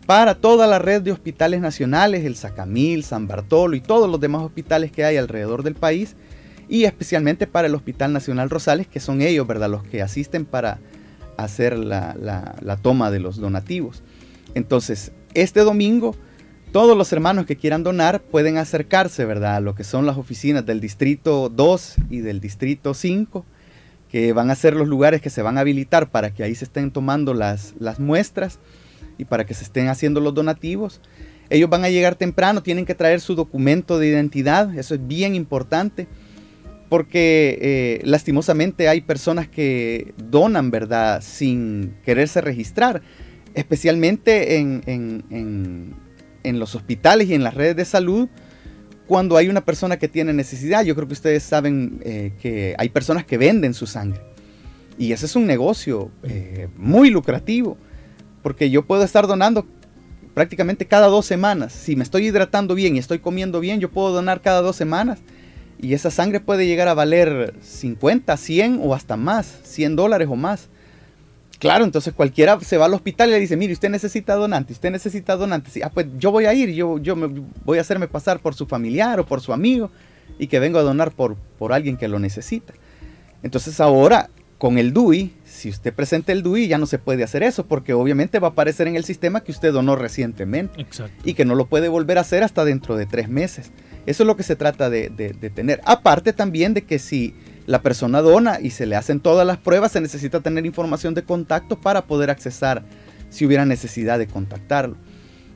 para 0.06 0.34
toda 0.34 0.66
la 0.66 0.78
red 0.78 1.02
de 1.02 1.12
hospitales 1.12 1.60
nacionales, 1.60 2.24
el 2.24 2.36
Sacamil, 2.36 3.04
San 3.04 3.28
Bartolo 3.28 3.76
y 3.76 3.80
todos 3.80 4.10
los 4.10 4.20
demás 4.20 4.42
hospitales 4.42 4.90
que 4.90 5.04
hay 5.04 5.16
alrededor 5.16 5.62
del 5.62 5.74
país. 5.74 6.16
Y 6.68 6.84
especialmente 6.84 7.46
para 7.46 7.68
el 7.68 7.74
Hospital 7.74 8.12
Nacional 8.12 8.50
Rosales, 8.50 8.86
que 8.86 9.00
son 9.00 9.22
ellos, 9.22 9.46
¿verdad? 9.46 9.70
Los 9.70 9.82
que 9.84 10.02
asisten 10.02 10.44
para 10.44 10.78
hacer 11.36 11.78
la, 11.78 12.14
la 12.60 12.76
toma 12.76 13.10
de 13.10 13.18
los 13.18 13.38
donativos. 13.38 14.02
Entonces, 14.54 15.12
este 15.34 15.60
domingo 15.60 16.14
todos 16.72 16.96
los 16.96 17.12
hermanos 17.12 17.46
que 17.46 17.56
quieran 17.56 17.82
donar 17.82 18.20
pueden 18.22 18.56
acercarse, 18.56 19.24
¿verdad? 19.24 19.56
A 19.56 19.60
lo 19.60 19.74
que 19.74 19.84
son 19.84 20.06
las 20.06 20.16
oficinas 20.16 20.64
del 20.64 20.80
Distrito 20.80 21.48
2 21.48 21.96
y 22.10 22.20
del 22.20 22.40
Distrito 22.40 22.94
5, 22.94 23.44
que 24.08 24.32
van 24.32 24.50
a 24.50 24.54
ser 24.54 24.76
los 24.76 24.86
lugares 24.86 25.20
que 25.20 25.30
se 25.30 25.42
van 25.42 25.58
a 25.58 25.62
habilitar 25.62 26.10
para 26.10 26.32
que 26.32 26.44
ahí 26.44 26.54
se 26.54 26.64
estén 26.64 26.92
tomando 26.92 27.34
las, 27.34 27.74
las 27.78 27.98
muestras 27.98 28.60
y 29.18 29.24
para 29.24 29.46
que 29.46 29.54
se 29.54 29.64
estén 29.64 29.88
haciendo 29.88 30.20
los 30.20 30.32
donativos. 30.32 31.00
Ellos 31.48 31.68
van 31.68 31.84
a 31.84 31.90
llegar 31.90 32.14
temprano, 32.14 32.62
tienen 32.62 32.86
que 32.86 32.94
traer 32.94 33.20
su 33.20 33.34
documento 33.34 33.98
de 33.98 34.06
identidad, 34.06 34.72
eso 34.78 34.94
es 34.94 35.04
bien 35.04 35.34
importante, 35.34 36.06
porque 36.88 37.58
eh, 37.60 38.00
lastimosamente 38.04 38.88
hay 38.88 39.00
personas 39.00 39.48
que 39.48 40.14
donan, 40.16 40.70
¿verdad?, 40.70 41.20
sin 41.22 41.96
quererse 42.04 42.40
registrar, 42.40 43.02
especialmente 43.54 44.58
en 44.58 44.82
en 44.86 45.94
los 46.44 46.74
hospitales 46.74 47.28
y 47.28 47.34
en 47.34 47.42
las 47.42 47.54
redes 47.54 47.76
de 47.76 47.84
salud 47.84 48.28
cuando 49.06 49.36
hay 49.36 49.48
una 49.48 49.64
persona 49.64 49.98
que 49.98 50.06
tiene 50.06 50.32
necesidad. 50.32 50.84
Yo 50.84 50.94
creo 50.94 51.08
que 51.08 51.14
ustedes 51.14 51.42
saben 51.42 52.00
eh, 52.04 52.32
que 52.40 52.76
hay 52.78 52.90
personas 52.90 53.24
que 53.24 53.38
venden 53.38 53.74
su 53.74 53.86
sangre. 53.86 54.20
Y 54.98 55.12
ese 55.12 55.26
es 55.26 55.34
un 55.34 55.46
negocio 55.46 56.12
eh, 56.22 56.68
muy 56.76 57.10
lucrativo, 57.10 57.76
porque 58.42 58.70
yo 58.70 58.84
puedo 58.84 59.02
estar 59.02 59.26
donando 59.26 59.66
prácticamente 60.34 60.86
cada 60.86 61.08
dos 61.08 61.26
semanas. 61.26 61.72
Si 61.72 61.96
me 61.96 62.04
estoy 62.04 62.26
hidratando 62.26 62.74
bien 62.74 62.94
y 62.94 63.00
estoy 63.00 63.18
comiendo 63.18 63.58
bien, 63.58 63.80
yo 63.80 63.90
puedo 63.90 64.12
donar 64.12 64.42
cada 64.42 64.62
dos 64.62 64.76
semanas. 64.76 65.18
Y 65.80 65.94
esa 65.94 66.10
sangre 66.10 66.38
puede 66.38 66.66
llegar 66.66 66.86
a 66.86 66.94
valer 66.94 67.54
50, 67.62 68.36
100 68.36 68.80
o 68.80 68.94
hasta 68.94 69.16
más, 69.16 69.58
100 69.64 69.96
dólares 69.96 70.28
o 70.30 70.36
más. 70.36 70.68
Claro, 71.60 71.84
entonces 71.84 72.14
cualquiera 72.14 72.58
se 72.60 72.78
va 72.78 72.86
al 72.86 72.94
hospital 72.94 73.28
y 73.28 73.32
le 73.32 73.38
dice, 73.38 73.54
mire, 73.54 73.74
usted 73.74 73.90
necesita 73.90 74.34
donante, 74.34 74.72
usted 74.72 74.90
necesita 74.90 75.36
donante. 75.36 75.70
ah, 75.84 75.90
pues 75.92 76.06
yo 76.18 76.30
voy 76.32 76.46
a 76.46 76.54
ir, 76.54 76.70
yo, 76.70 76.98
yo 76.98 77.14
me 77.14 77.44
voy 77.66 77.76
a 77.76 77.82
hacerme 77.82 78.08
pasar 78.08 78.40
por 78.40 78.54
su 78.54 78.66
familiar 78.66 79.20
o 79.20 79.26
por 79.26 79.42
su 79.42 79.52
amigo 79.52 79.90
y 80.38 80.46
que 80.46 80.58
vengo 80.58 80.78
a 80.78 80.82
donar 80.82 81.10
por, 81.12 81.36
por 81.58 81.74
alguien 81.74 81.98
que 81.98 82.08
lo 82.08 82.18
necesita. 82.18 82.72
Entonces 83.42 83.78
ahora, 83.78 84.30
con 84.56 84.78
el 84.78 84.94
DUI, 84.94 85.34
si 85.44 85.68
usted 85.68 85.92
presenta 85.92 86.32
el 86.32 86.42
DUI, 86.42 86.66
ya 86.66 86.78
no 86.78 86.86
se 86.86 86.98
puede 86.98 87.24
hacer 87.24 87.42
eso, 87.42 87.66
porque 87.66 87.92
obviamente 87.92 88.38
va 88.38 88.48
a 88.48 88.50
aparecer 88.52 88.88
en 88.88 88.96
el 88.96 89.04
sistema 89.04 89.42
que 89.42 89.52
usted 89.52 89.70
donó 89.70 89.96
recientemente 89.96 90.86
y 91.24 91.34
que 91.34 91.44
no 91.44 91.54
lo 91.54 91.66
puede 91.66 91.90
volver 91.90 92.16
a 92.16 92.22
hacer 92.22 92.42
hasta 92.42 92.64
dentro 92.64 92.96
de 92.96 93.04
tres 93.04 93.28
meses. 93.28 93.70
Eso 94.06 94.22
es 94.22 94.26
lo 94.26 94.34
que 94.34 94.44
se 94.44 94.56
trata 94.56 94.88
de, 94.88 95.10
de 95.10 95.50
tener. 95.50 95.82
Aparte 95.84 96.32
también 96.32 96.72
de 96.72 96.82
que 96.82 96.98
si 96.98 97.34
la 97.70 97.82
persona 97.82 98.20
dona 98.20 98.58
y 98.60 98.70
se 98.70 98.84
le 98.84 98.96
hacen 98.96 99.20
todas 99.20 99.46
las 99.46 99.56
pruebas, 99.56 99.92
se 99.92 100.00
necesita 100.00 100.40
tener 100.40 100.66
información 100.66 101.14
de 101.14 101.22
contacto 101.22 101.80
para 101.80 102.04
poder 102.04 102.28
accesar 102.28 102.82
si 103.28 103.46
hubiera 103.46 103.64
necesidad 103.64 104.18
de 104.18 104.26
contactarlo. 104.26 104.96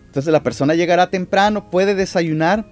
Entonces 0.07 0.33
la 0.33 0.45
persona 0.45 0.77
llegará 0.77 1.11
temprano, 1.11 1.71
puede 1.71 1.97
desayunar, 1.97 2.67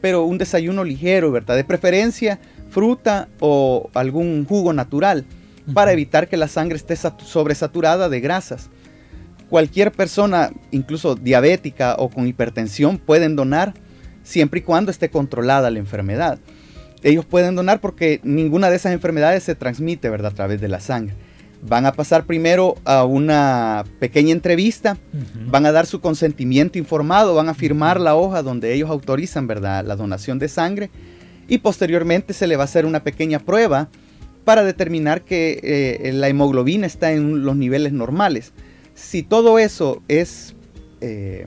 pero 0.00 0.24
un 0.24 0.38
desayuno 0.38 0.82
ligero, 0.82 1.30
¿verdad? 1.30 1.54
De 1.54 1.62
preferencia 1.62 2.40
fruta 2.68 3.28
o 3.38 3.90
algún 3.94 4.44
jugo 4.44 4.72
natural 4.72 5.24
para 5.72 5.92
evitar 5.92 6.26
que 6.26 6.36
la 6.36 6.48
sangre 6.48 6.76
esté 6.76 6.96
sobresaturada 6.96 8.08
de 8.08 8.20
grasas. 8.20 8.70
Cualquier 9.48 9.92
persona, 9.92 10.50
incluso 10.72 11.14
diabética 11.14 11.94
o 11.96 12.08
con 12.08 12.26
hipertensión, 12.26 12.98
pueden 12.98 13.36
donar 13.36 13.72
siempre 14.24 14.58
y 14.58 14.62
cuando 14.64 14.90
esté 14.90 15.10
controlada 15.10 15.70
la 15.70 15.78
enfermedad 15.78 16.40
ellos 17.02 17.24
pueden 17.24 17.54
donar 17.54 17.80
porque 17.80 18.20
ninguna 18.22 18.70
de 18.70 18.76
esas 18.76 18.92
enfermedades 18.92 19.42
se 19.42 19.54
transmite, 19.54 20.10
¿verdad? 20.10 20.32
A 20.32 20.34
través 20.34 20.60
de 20.60 20.68
la 20.68 20.80
sangre. 20.80 21.14
Van 21.62 21.84
a 21.84 21.92
pasar 21.92 22.24
primero 22.24 22.76
a 22.84 23.04
una 23.04 23.84
pequeña 23.98 24.32
entrevista, 24.32 24.96
van 25.46 25.66
a 25.66 25.72
dar 25.72 25.86
su 25.86 26.00
consentimiento 26.00 26.78
informado, 26.78 27.34
van 27.34 27.50
a 27.50 27.54
firmar 27.54 28.00
la 28.00 28.14
hoja 28.14 28.42
donde 28.42 28.72
ellos 28.72 28.88
autorizan, 28.88 29.46
¿verdad? 29.46 29.84
La 29.84 29.96
donación 29.96 30.38
de 30.38 30.48
sangre 30.48 30.90
y 31.48 31.58
posteriormente 31.58 32.32
se 32.32 32.46
le 32.46 32.56
va 32.56 32.62
a 32.62 32.64
hacer 32.64 32.86
una 32.86 33.02
pequeña 33.02 33.40
prueba 33.40 33.88
para 34.44 34.64
determinar 34.64 35.22
que 35.22 35.60
eh, 35.62 36.12
la 36.14 36.28
hemoglobina 36.28 36.86
está 36.86 37.12
en 37.12 37.44
los 37.44 37.56
niveles 37.56 37.92
normales. 37.92 38.52
Si 38.94 39.22
todo 39.22 39.58
eso 39.58 40.02
es 40.08 40.54
eh, 41.00 41.46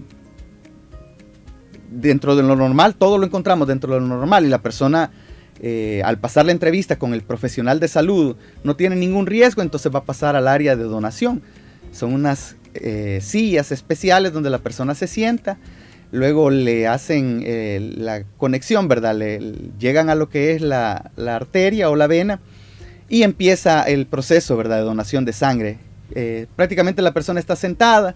dentro 1.89 2.35
de 2.35 2.43
lo 2.43 2.55
normal, 2.55 2.95
todo 2.95 3.17
lo 3.17 3.25
encontramos 3.25 3.67
dentro 3.67 3.93
de 3.93 3.99
lo 3.99 4.07
normal 4.07 4.45
y 4.45 4.49
la 4.49 4.61
persona 4.61 5.11
eh, 5.65 6.01
al 6.03 6.17
pasar 6.17 6.45
la 6.45 6.51
entrevista 6.51 6.99
con 6.99 7.13
el 7.13 7.21
profesional 7.21 7.79
de 7.79 7.87
salud 7.87 8.35
no 8.65 8.75
tiene 8.75 8.97
ningún 8.97 9.27
riesgo, 9.27 9.61
entonces 9.61 9.95
va 9.95 9.99
a 9.99 10.03
pasar 10.03 10.35
al 10.35 10.49
área 10.49 10.75
de 10.75 10.83
donación. 10.83 11.41
Son 11.93 12.13
unas 12.13 12.57
eh, 12.73 13.19
sillas 13.21 13.71
especiales 13.71 14.33
donde 14.33 14.49
la 14.49 14.57
persona 14.57 14.93
se 14.93 15.07
sienta, 15.07 15.57
luego 16.11 16.49
le 16.49 16.85
hacen 16.89 17.43
eh, 17.45 17.93
la 17.95 18.23
conexión, 18.35 18.89
¿verdad? 18.89 19.15
Le, 19.15 19.39
llegan 19.79 20.09
a 20.09 20.15
lo 20.15 20.27
que 20.27 20.51
es 20.51 20.61
la, 20.61 21.11
arteria 21.15 21.89
o 21.89 21.95
la 21.95 22.07
vena 22.07 22.41
y 23.07 23.23
empieza 23.23 23.83
el 23.83 24.05
proceso, 24.05 24.57
¿verdad? 24.57 24.79
De 24.79 24.83
donación 24.83 25.23
de 25.23 25.31
sangre. 25.31 25.77
prácticamente 26.57 27.01
la 27.01 27.13
persona 27.13 27.39
está 27.39 27.55
sentada 27.55 28.15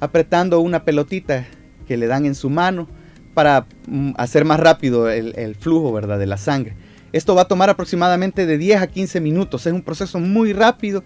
apretando 0.00 0.58
una 0.58 0.84
pelotita 0.84 1.46
que 1.86 1.96
le 1.96 2.08
dan 2.08 2.26
en 2.26 2.34
su 2.34 2.50
mano 2.50 2.88
para 3.34 3.66
mm, 3.86 4.14
hacer 4.16 4.44
más 4.44 4.58
rápido 4.58 5.08
el, 5.08 5.54
flujo 5.54 5.92
¿verdad? 5.92 6.18
de 6.18 6.26
la 6.26 6.38
sangre. 6.38 6.87
Esto 7.12 7.34
va 7.34 7.42
a 7.42 7.48
tomar 7.48 7.70
aproximadamente 7.70 8.46
de 8.46 8.58
10 8.58 8.82
a 8.82 8.86
15 8.86 9.20
minutos, 9.20 9.66
es 9.66 9.72
un 9.72 9.82
proceso 9.82 10.18
muy 10.18 10.52
rápido 10.52 11.04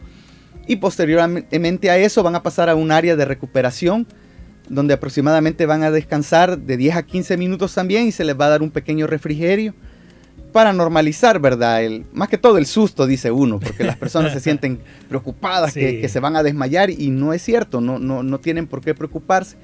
y 0.66 0.76
posteriormente 0.76 1.90
a 1.90 1.98
eso 1.98 2.22
van 2.22 2.34
a 2.34 2.42
pasar 2.42 2.68
a 2.68 2.74
un 2.74 2.92
área 2.92 3.16
de 3.16 3.24
recuperación 3.24 4.06
donde 4.68 4.94
aproximadamente 4.94 5.66
van 5.66 5.82
a 5.82 5.90
descansar 5.90 6.58
de 6.58 6.76
10 6.76 6.96
a 6.96 7.02
15 7.02 7.36
minutos 7.36 7.74
también 7.74 8.06
y 8.06 8.12
se 8.12 8.24
les 8.24 8.38
va 8.38 8.46
a 8.46 8.50
dar 8.50 8.62
un 8.62 8.70
pequeño 8.70 9.06
refrigerio 9.06 9.74
para 10.52 10.72
normalizar, 10.72 11.40
¿verdad? 11.40 11.82
El, 11.82 12.04
más 12.12 12.28
que 12.28 12.38
todo 12.38 12.58
el 12.58 12.66
susto, 12.66 13.06
dice 13.06 13.30
uno, 13.30 13.58
porque 13.58 13.84
las 13.84 13.96
personas 13.96 14.32
se 14.32 14.40
sienten 14.40 14.80
preocupadas, 15.08 15.72
que, 15.72 16.00
que, 16.00 16.08
se 16.08 16.20
van 16.20 16.36
a 16.36 16.42
desmayar 16.42 16.90
y 16.90 17.10
no 17.10 17.32
es 17.32 17.42
cierto, 17.42 17.80
no, 17.80 17.98
no, 17.98 18.22
no 18.22 18.38
tienen 18.38 18.66
por 18.66 18.82
qué 18.82 18.94
preocuparse. 18.94 19.56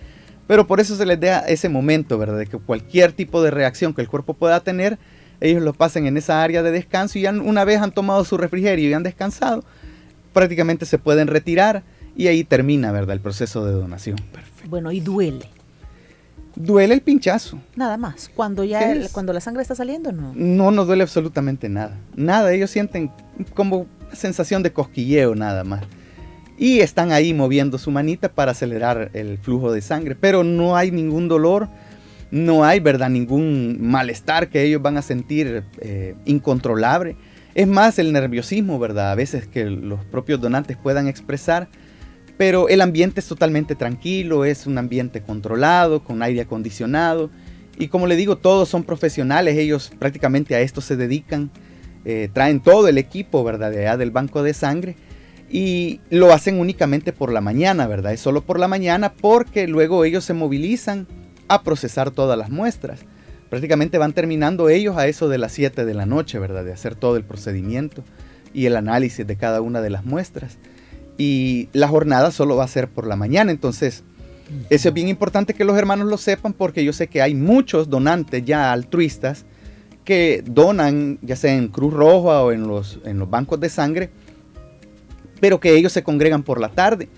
Pero 0.47 0.66
por 0.66 0.80
eso 0.80 0.97
se 0.97 1.04
les 1.04 1.21
da 1.21 1.40
ese 1.40 1.68
momento, 1.68 2.16
¿verdad? 2.16 2.38
De 2.38 2.47
que 2.47 2.57
cualquier 2.57 3.12
tipo 3.12 3.42
de 3.42 3.50
reacción 3.50 3.92
que 3.92 4.00
el 4.00 4.09
cuerpo 4.09 4.33
pueda 4.33 4.61
tener, 4.61 4.99
ellos 5.40 5.62
lo 5.62 5.73
pasen 5.73 6.07
en 6.07 6.16
esa 6.16 6.42
área 6.42 6.62
de 6.62 6.71
descanso 6.71 7.18
y 7.18 7.23
ya 7.23 7.33
una 7.33 7.64
vez 7.64 7.80
han 7.80 7.92
tomado 7.92 8.25
su 8.25 8.37
refrigerio 8.37 8.88
y 8.88 8.92
han 8.92 9.02
descansado, 9.02 9.64
prácticamente 10.33 10.87
se 10.87 10.99
pueden 10.99 11.28
retirar 11.28 11.83
y 12.16 12.26
ahí 12.26 12.45
termina, 12.45 12.92
¿verdad? 12.92 13.14
El 13.14 13.21
proceso 13.21 13.64
de 13.64 13.73
donación. 13.73 14.18
Perfecto. 14.33 14.68
Bueno, 14.68 14.90
y 14.92 15.00
duele. 15.00 15.49
Duele 16.57 16.95
el 16.95 17.00
pinchazo. 17.00 17.61
Nada 17.76 17.97
más. 17.97 18.30
Cuando 18.35 18.64
ya 18.64 19.09
cuando 19.12 19.33
la 19.33 19.40
sangre 19.40 19.62
está 19.62 19.76
saliendo, 19.76 20.11
no. 20.11 20.33
No, 20.35 20.71
no 20.73 20.85
duele 20.85 21.04
absolutamente 21.04 21.68
nada. 21.68 21.97
Nada. 22.16 22.52
Ellos 22.52 22.71
sienten 22.71 23.12
como 23.54 23.87
sensación 24.12 24.62
de 24.62 24.73
cosquilleo 24.73 25.35
nada 25.37 25.62
más 25.62 25.85
y 26.59 26.80
están 26.80 27.12
ahí 27.12 27.33
moviendo 27.33 27.78
su 27.78 27.90
manita 27.90 28.28
para 28.28 28.50
acelerar 28.50 29.11
el 29.14 29.38
flujo 29.38 29.73
de 29.73 29.80
sangre, 29.80 30.16
pero 30.16 30.42
no 30.42 30.76
hay 30.76 30.90
ningún 30.90 31.28
dolor, 31.28 31.68
no 32.30 32.64
hay, 32.64 32.80
¿verdad?, 32.80 33.11
ningún 33.11 33.78
malestar 33.80 34.49
que 34.49 34.62
ellos 34.62 34.82
van 34.82 34.97
a 34.97 35.02
sentir 35.02 35.64
eh, 35.80 36.14
incontrolable. 36.25 37.16
Es 37.54 37.66
más 37.66 37.99
el 37.99 38.12
nerviosismo, 38.12 38.78
¿verdad?, 38.78 39.12
a 39.12 39.14
veces 39.14 39.47
que 39.47 39.64
los 39.64 40.04
propios 40.04 40.40
donantes 40.40 40.76
puedan 40.76 41.08
expresar, 41.08 41.68
pero 42.37 42.68
el 42.68 42.80
ambiente 42.80 43.20
es 43.20 43.26
totalmente 43.26 43.75
tranquilo, 43.75 44.44
es 44.44 44.66
un 44.66 44.78
ambiente 44.78 45.23
controlado, 45.23 46.04
con 46.04 46.23
aire 46.23 46.42
acondicionado, 46.42 47.30
y 47.78 47.88
como 47.88 48.06
le 48.06 48.16
digo, 48.16 48.37
todos 48.37 48.68
son 48.68 48.85
profesionales, 48.85 49.56
ellos 49.56 49.90
prácticamente 49.99 50.54
a 50.54 50.61
esto 50.61 50.80
se 50.80 50.97
dedican, 50.97 51.50
eh, 52.04 52.28
traen 52.32 52.61
todo 52.61 52.88
el 52.88 52.99
equipo, 52.99 53.42
¿verdad?, 53.42 53.99
del 53.99 54.11
banco 54.11 54.42
de 54.42 54.54
sangre, 54.54 54.97
y 55.50 56.00
lo 56.11 56.32
hacen 56.32 56.61
únicamente 56.61 57.12
por 57.12 57.32
la 57.32 57.40
mañana, 57.40 57.87
¿verdad? 57.87 58.12
Es 58.12 58.20
solo 58.20 58.42
por 58.42 58.61
la 58.61 58.68
mañana 58.68 59.14
porque 59.14 59.66
luego 59.66 60.04
ellos 60.04 60.25
se 60.25 60.35
movilizan 60.35 61.06
a 61.49 61.62
procesar 61.62 62.11
todas 62.11 62.38
las 62.38 62.50
muestras. 62.50 63.00
Prácticamente 63.50 63.99
van 63.99 64.12
terminando 64.12 64.69
ellos 64.69 64.97
a 64.97 65.07
eso 65.07 65.28
de 65.28 65.38
las 65.38 65.52
7 65.52 65.85
de 65.85 65.95
la 65.95 66.07
noche, 66.07 66.38
¿verdad? 66.38 66.64
De 66.64 66.73
hacer 66.73 66.95
todo 66.95 67.17
el 67.17 67.25
procedimiento 67.25 68.05
y 68.52 68.67
el 68.67 68.76
análisis 68.76 69.26
de 69.26 69.37
cada 69.37 69.61
una 69.61 69.81
de 69.81 69.90
las 69.90 70.05
muestras. 70.05 70.59
Y 71.17 71.69
la 71.73 71.88
jornada 71.88 72.31
solo 72.31 72.57
va 72.57 72.64
a 72.64 72.69
ser 72.69 72.88
por 72.88 73.07
la 73.07 73.17
mañana, 73.17 73.50
entonces 73.50 74.05
eso 74.71 74.88
es 74.88 74.95
bien 74.95 75.09
importante 75.09 75.55
que 75.55 75.64
los 75.64 75.76
hermanos 75.76 76.09
lo 76.09 76.17
sepan 76.17 76.52
porque 76.52 76.85
yo 76.85 76.93
sé 76.93 77.09
que 77.09 77.21
hay 77.21 77.35
muchos 77.35 77.90
donantes 77.90 78.45
ya 78.45 78.73
altruistas 78.73 79.45
que 80.05 80.43
donan, 80.47 81.19
ya 81.21 81.37
sea 81.37 81.55
en 81.55 81.69
Cruz 81.69 81.93
Roja 81.93 82.43
o 82.43 82.52
en 82.52 82.67
los, 82.67 82.99
en 83.05 83.19
los 83.19 83.28
bancos 83.28 83.61
de 83.61 83.69
sangre, 83.69 84.11
pero 85.40 85.61
que 85.61 85.76
ellos 85.76 85.93
se 85.93 86.02
congregan 86.02 86.43
por 86.43 86.61
la 86.61 86.71
tarde. 86.71 87.09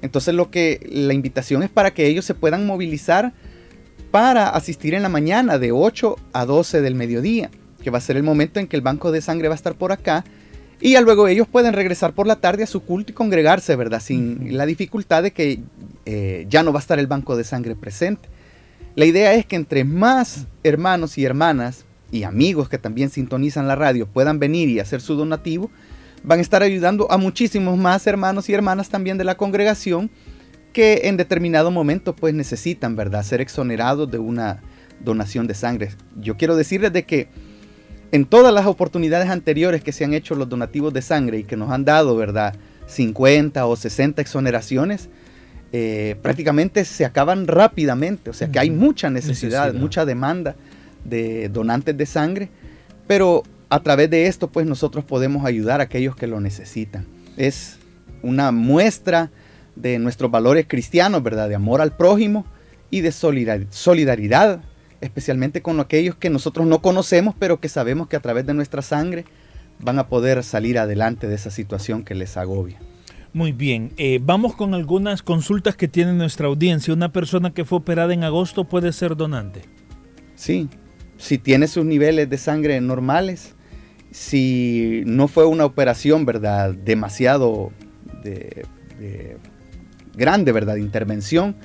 Entonces 0.00 0.34
lo 0.34 0.50
que 0.50 0.84
la 0.90 1.14
invitación 1.14 1.62
es 1.62 1.70
para 1.70 1.92
que 1.94 2.06
ellos 2.06 2.24
se 2.24 2.34
puedan 2.34 2.66
movilizar 2.66 3.32
para 4.12 4.50
asistir 4.50 4.94
en 4.94 5.02
la 5.02 5.08
mañana 5.08 5.58
de 5.58 5.72
8 5.72 6.16
a 6.34 6.44
12 6.44 6.82
del 6.82 6.94
mediodía, 6.94 7.50
que 7.82 7.90
va 7.90 7.96
a 7.98 8.02
ser 8.02 8.16
el 8.18 8.22
momento 8.22 8.60
en 8.60 8.68
que 8.68 8.76
el 8.76 8.82
banco 8.82 9.10
de 9.10 9.22
sangre 9.22 9.48
va 9.48 9.54
a 9.54 9.56
estar 9.56 9.74
por 9.74 9.90
acá 9.90 10.22
Y 10.80 10.96
luego 11.00 11.28
ellos 11.28 11.48
pueden 11.48 11.72
regresar 11.72 12.12
por 12.12 12.26
la 12.26 12.36
tarde 12.36 12.64
a 12.64 12.66
su 12.66 12.82
culto 12.82 13.12
y 13.12 13.14
congregarse, 13.14 13.74
¿verdad? 13.74 14.00
Sin 14.00 14.56
la 14.56 14.66
dificultad 14.66 15.22
de 15.22 15.30
que 15.30 15.60
eh, 16.04 16.46
ya 16.48 16.62
no 16.62 16.72
va 16.72 16.80
a 16.80 16.82
estar 16.82 16.98
el 16.98 17.06
banco 17.06 17.36
de 17.36 17.44
sangre 17.44 17.74
presente. 17.74 18.28
La 18.94 19.06
idea 19.06 19.32
es 19.32 19.46
que 19.46 19.56
entre 19.56 19.84
más 19.84 20.46
hermanos 20.62 21.16
y 21.16 21.24
hermanas 21.24 21.86
y 22.10 22.24
amigos 22.24 22.68
que 22.68 22.78
también 22.78 23.08
sintonizan 23.08 23.66
la 23.66 23.76
radio 23.76 24.06
puedan 24.06 24.38
venir 24.38 24.68
y 24.68 24.80
hacer 24.80 25.00
su 25.00 25.14
donativo, 25.14 25.70
van 26.22 26.40
a 26.40 26.42
estar 26.42 26.62
ayudando 26.62 27.10
a 27.10 27.16
muchísimos 27.16 27.78
más 27.78 28.06
hermanos 28.06 28.50
y 28.50 28.52
hermanas 28.52 28.90
también 28.90 29.16
de 29.16 29.24
la 29.24 29.36
congregación 29.36 30.10
que 30.72 31.02
en 31.04 31.16
determinado 31.16 31.70
momento 31.70 32.14
pues 32.14 32.34
necesitan, 32.34 32.96
¿verdad?, 32.96 33.22
ser 33.22 33.40
exonerados 33.40 34.10
de 34.10 34.18
una 34.18 34.62
donación 35.00 35.46
de 35.46 35.54
sangre. 35.54 35.90
Yo 36.20 36.36
quiero 36.36 36.56
decirles 36.56 36.92
de 36.92 37.04
que 37.04 37.28
en 38.12 38.26
todas 38.26 38.52
las 38.52 38.66
oportunidades 38.66 39.30
anteriores 39.30 39.82
que 39.82 39.92
se 39.92 40.04
han 40.04 40.14
hecho 40.14 40.34
los 40.34 40.48
donativos 40.48 40.92
de 40.92 41.02
sangre 41.02 41.38
y 41.38 41.44
que 41.44 41.56
nos 41.56 41.70
han 41.70 41.84
dado, 41.84 42.16
¿verdad?, 42.16 42.54
50 42.86 43.64
o 43.66 43.76
60 43.76 44.20
exoneraciones, 44.20 45.08
eh, 45.72 46.16
prácticamente 46.20 46.84
se 46.84 47.04
acaban 47.04 47.46
rápidamente. 47.46 48.30
O 48.30 48.32
sea 48.34 48.48
que 48.48 48.58
hay 48.58 48.70
mucha 48.70 49.08
necesidad, 49.08 49.72
mucha 49.72 50.04
demanda 50.04 50.54
de 51.04 51.48
donantes 51.48 51.96
de 51.96 52.06
sangre, 52.06 52.48
pero 53.06 53.42
a 53.70 53.80
través 53.80 54.10
de 54.10 54.26
esto 54.26 54.50
pues 54.50 54.66
nosotros 54.66 55.04
podemos 55.04 55.46
ayudar 55.46 55.80
a 55.80 55.84
aquellos 55.84 56.14
que 56.14 56.26
lo 56.26 56.40
necesitan. 56.40 57.06
Es 57.38 57.78
una 58.22 58.52
muestra 58.52 59.30
de 59.76 59.98
nuestros 59.98 60.30
valores 60.30 60.66
cristianos, 60.68 61.22
¿verdad? 61.22 61.48
De 61.48 61.54
amor 61.54 61.80
al 61.80 61.96
prójimo 61.96 62.44
y 62.90 63.00
de 63.00 63.12
solidaridad, 63.12 64.60
especialmente 65.00 65.62
con 65.62 65.80
aquellos 65.80 66.16
que 66.16 66.30
nosotros 66.30 66.66
no 66.66 66.82
conocemos, 66.82 67.34
pero 67.38 67.60
que 67.60 67.68
sabemos 67.68 68.08
que 68.08 68.16
a 68.16 68.20
través 68.20 68.46
de 68.46 68.54
nuestra 68.54 68.82
sangre 68.82 69.24
van 69.78 69.98
a 69.98 70.08
poder 70.08 70.42
salir 70.44 70.78
adelante 70.78 71.28
de 71.28 71.34
esa 71.34 71.50
situación 71.50 72.04
que 72.04 72.14
les 72.14 72.36
agobia. 72.36 72.78
Muy 73.34 73.52
bien, 73.52 73.92
eh, 73.96 74.20
vamos 74.22 74.54
con 74.54 74.74
algunas 74.74 75.22
consultas 75.22 75.74
que 75.74 75.88
tiene 75.88 76.12
nuestra 76.12 76.48
audiencia. 76.48 76.92
¿Una 76.92 77.12
persona 77.12 77.54
que 77.54 77.64
fue 77.64 77.78
operada 77.78 78.12
en 78.12 78.24
agosto 78.24 78.64
puede 78.64 78.92
ser 78.92 79.16
donante? 79.16 79.62
Sí, 80.34 80.68
si 81.16 81.38
tiene 81.38 81.66
sus 81.66 81.86
niveles 81.86 82.28
de 82.28 82.36
sangre 82.36 82.78
normales, 82.82 83.54
si 84.10 85.02
no 85.06 85.28
fue 85.28 85.46
una 85.46 85.64
operación, 85.64 86.26
¿verdad? 86.26 86.74
Demasiado 86.74 87.72
de, 88.22 88.66
grande, 90.14 90.52
¿verdad? 90.52 90.76
Intervención. 90.76 91.56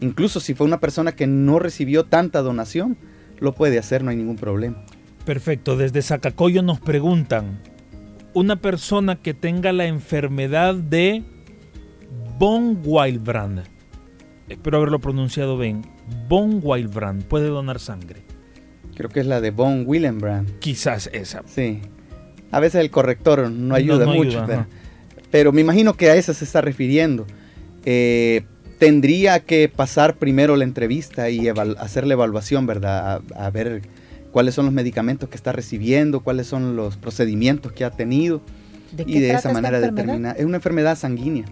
Incluso 0.00 0.40
si 0.40 0.54
fue 0.54 0.66
una 0.66 0.80
persona 0.80 1.12
que 1.12 1.26
no 1.26 1.58
recibió 1.58 2.04
tanta 2.04 2.42
donación, 2.42 2.96
lo 3.38 3.54
puede 3.54 3.78
hacer, 3.78 4.04
no 4.04 4.10
hay 4.10 4.16
ningún 4.16 4.36
problema. 4.36 4.84
Perfecto, 5.24 5.76
desde 5.76 6.02
Zacacoyo 6.02 6.62
nos 6.62 6.80
preguntan, 6.80 7.60
una 8.34 8.56
persona 8.56 9.16
que 9.16 9.34
tenga 9.34 9.72
la 9.72 9.86
enfermedad 9.86 10.74
de 10.74 11.24
Von 12.38 12.80
Wildbrand, 12.84 13.62
espero 14.48 14.78
haberlo 14.78 15.00
pronunciado 15.00 15.58
bien, 15.58 15.82
Von 16.28 16.60
Wildbrand, 16.62 17.24
puede 17.24 17.48
donar 17.48 17.80
sangre. 17.80 18.26
Creo 18.96 19.10
que 19.10 19.20
es 19.20 19.26
la 19.26 19.40
de 19.40 19.50
Von 19.50 19.84
Willenbrand. 19.86 20.58
Quizás 20.58 21.10
esa. 21.12 21.42
Sí. 21.46 21.82
A 22.50 22.60
veces 22.60 22.80
el 22.80 22.90
corrector 22.90 23.50
no 23.50 23.74
ayuda 23.74 24.06
mucho, 24.06 24.44
pero, 25.30 25.52
me 25.52 25.60
imagino 25.60 25.94
que 25.94 26.08
a 26.08 26.14
esa 26.14 26.32
se 26.32 26.44
está 26.44 26.62
refiriendo. 26.62 27.26
Eh, 27.86 28.42
tendría 28.78 29.40
que 29.40 29.70
pasar 29.74 30.16
primero 30.16 30.56
la 30.56 30.64
entrevista 30.64 31.30
y 31.30 31.48
hacer 31.48 32.06
la 32.06 32.14
evaluación, 32.14 32.66
¿verdad? 32.66 33.22
A, 33.34 33.50
ver 33.50 33.82
cuáles 34.32 34.54
son 34.54 34.66
los 34.66 34.74
medicamentos 34.74 35.28
que 35.28 35.36
está 35.36 35.52
recibiendo, 35.52 36.20
cuáles 36.20 36.46
son 36.48 36.76
los 36.76 36.96
procedimientos 36.96 37.72
que 37.72 37.84
ha 37.84 37.90
tenido. 37.90 38.42
y 39.06 39.20
de 39.20 39.32
esa 39.32 39.52
manera 39.52 39.80
determinar. 39.80 40.36
Es 40.38 40.44
una 40.44 40.56
enfermedad 40.56 40.96
sanguínea 40.96 41.46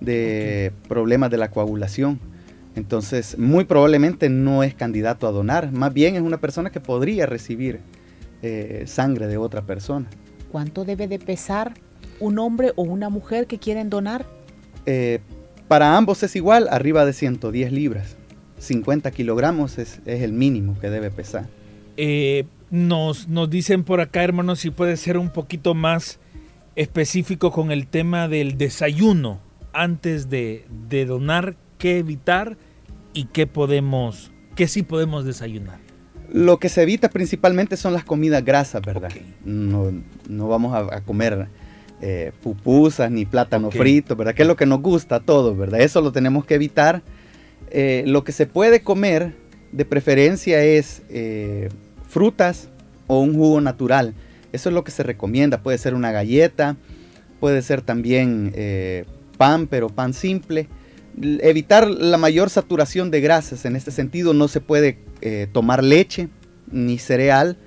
de 0.00 0.72
problemas 0.88 1.30
de 1.30 1.36
la 1.36 1.50
coagulación. 1.50 2.18
Entonces, 2.74 3.36
muy 3.38 3.64
probablemente 3.64 4.28
no 4.28 4.62
es 4.62 4.74
candidato 4.74 5.26
a 5.26 5.32
donar, 5.32 5.72
más 5.72 5.92
bien 5.92 6.14
es 6.14 6.22
una 6.22 6.38
persona 6.38 6.70
que 6.70 6.80
podría 6.80 7.26
recibir 7.26 7.80
eh, 8.42 8.84
sangre 8.86 9.26
de 9.26 9.36
otra 9.36 9.62
persona. 9.62 10.08
¿Cuánto 10.50 10.84
debe 10.84 11.08
de 11.08 11.18
pesar 11.18 11.74
un 12.20 12.38
hombre 12.38 12.72
o 12.76 12.82
una 12.82 13.08
mujer 13.08 13.46
que 13.46 13.58
quieren 13.58 13.90
donar? 13.90 14.24
Eh, 14.86 15.20
para 15.70 15.96
ambos 15.96 16.24
es 16.24 16.34
igual, 16.34 16.66
arriba 16.68 17.04
de 17.04 17.12
110 17.12 17.70
libras. 17.70 18.16
50 18.58 19.08
kilogramos 19.12 19.78
es, 19.78 20.00
el 20.04 20.32
mínimo 20.32 20.76
que 20.80 20.90
debe 20.90 21.12
pesar. 21.12 21.46
Eh, 21.96 22.44
nos, 22.72 23.28
nos 23.28 23.48
dicen 23.48 23.84
por 23.84 24.00
acá, 24.00 24.24
hermanos, 24.24 24.58
si 24.58 24.70
puede 24.70 24.96
ser 24.96 25.16
un 25.16 25.30
poquito 25.30 25.74
más 25.74 26.18
específico 26.74 27.52
con 27.52 27.70
el 27.70 27.86
tema 27.86 28.26
del 28.26 28.58
desayuno 28.58 29.38
antes 29.72 30.28
de, 30.28 30.64
de 30.88 31.06
donar 31.06 31.54
qué 31.78 31.98
evitar 31.98 32.56
y 33.14 33.26
qué 33.26 33.46
podemos, 33.46 34.32
qué 34.56 34.66
sí 34.66 34.82
podemos 34.82 35.24
desayunar. 35.24 35.78
Lo 36.32 36.58
que 36.58 36.68
se 36.68 36.82
evita 36.82 37.10
principalmente 37.10 37.76
son 37.76 37.92
las 37.92 38.02
comidas 38.02 38.44
grasas, 38.44 38.82
¿verdad? 38.82 39.12
No, 39.44 39.92
vamos 40.48 40.74
a, 40.74 41.00
comer 41.02 41.46
eh, 42.02 42.32
pupusas 42.42 43.10
ni 43.10 43.26
plátano 43.26 43.70
frito, 43.70 44.16
¿verdad? 44.16 44.34
Que 44.34 44.42
es 44.42 44.48
lo 44.48 44.56
que 44.56 44.64
nos 44.64 44.80
gusta 44.80 45.16
a 45.16 45.20
todos, 45.20 45.58
¿verdad? 45.58 45.82
Eso 45.82 46.00
lo 46.00 46.12
tenemos 46.12 46.46
que 46.46 46.54
evitar. 46.54 47.02
Eh, 47.70 48.04
lo 48.06 48.24
que 48.24 48.32
se 48.32 48.46
puede 48.46 48.80
comer 48.80 49.34
de 49.72 49.84
preferencia 49.84 50.64
es 50.64 51.02
eh, 51.10 51.68
frutas 52.08 52.68
o 53.06 53.20
un 53.20 53.34
jugo 53.34 53.60
natural. 53.60 54.14
Eso 54.52 54.70
es 54.70 54.74
lo 54.74 54.82
que 54.82 54.90
se 54.92 55.02
recomienda. 55.02 55.62
Puede 55.62 55.76
ser 55.76 55.94
una 55.94 56.10
galleta, 56.10 56.76
puede 57.38 57.60
ser 57.60 57.82
también 57.82 58.54
pan, 59.36 59.66
pero 59.66 59.90
pan 59.90 60.14
simple 60.14 60.68
evitar 61.20 61.86
la 61.88 62.16
mayor 62.16 62.48
saturación 62.48 63.10
de 63.10 63.20
grasas. 63.20 63.66
En 63.66 63.76
este 63.76 63.90
sentido 63.90 64.32
no 64.32 64.48
se 64.48 64.60
puede 64.60 64.98
tomar 65.52 65.84
leche 65.84 66.28
ni 66.72 66.98
cereal 66.98 67.58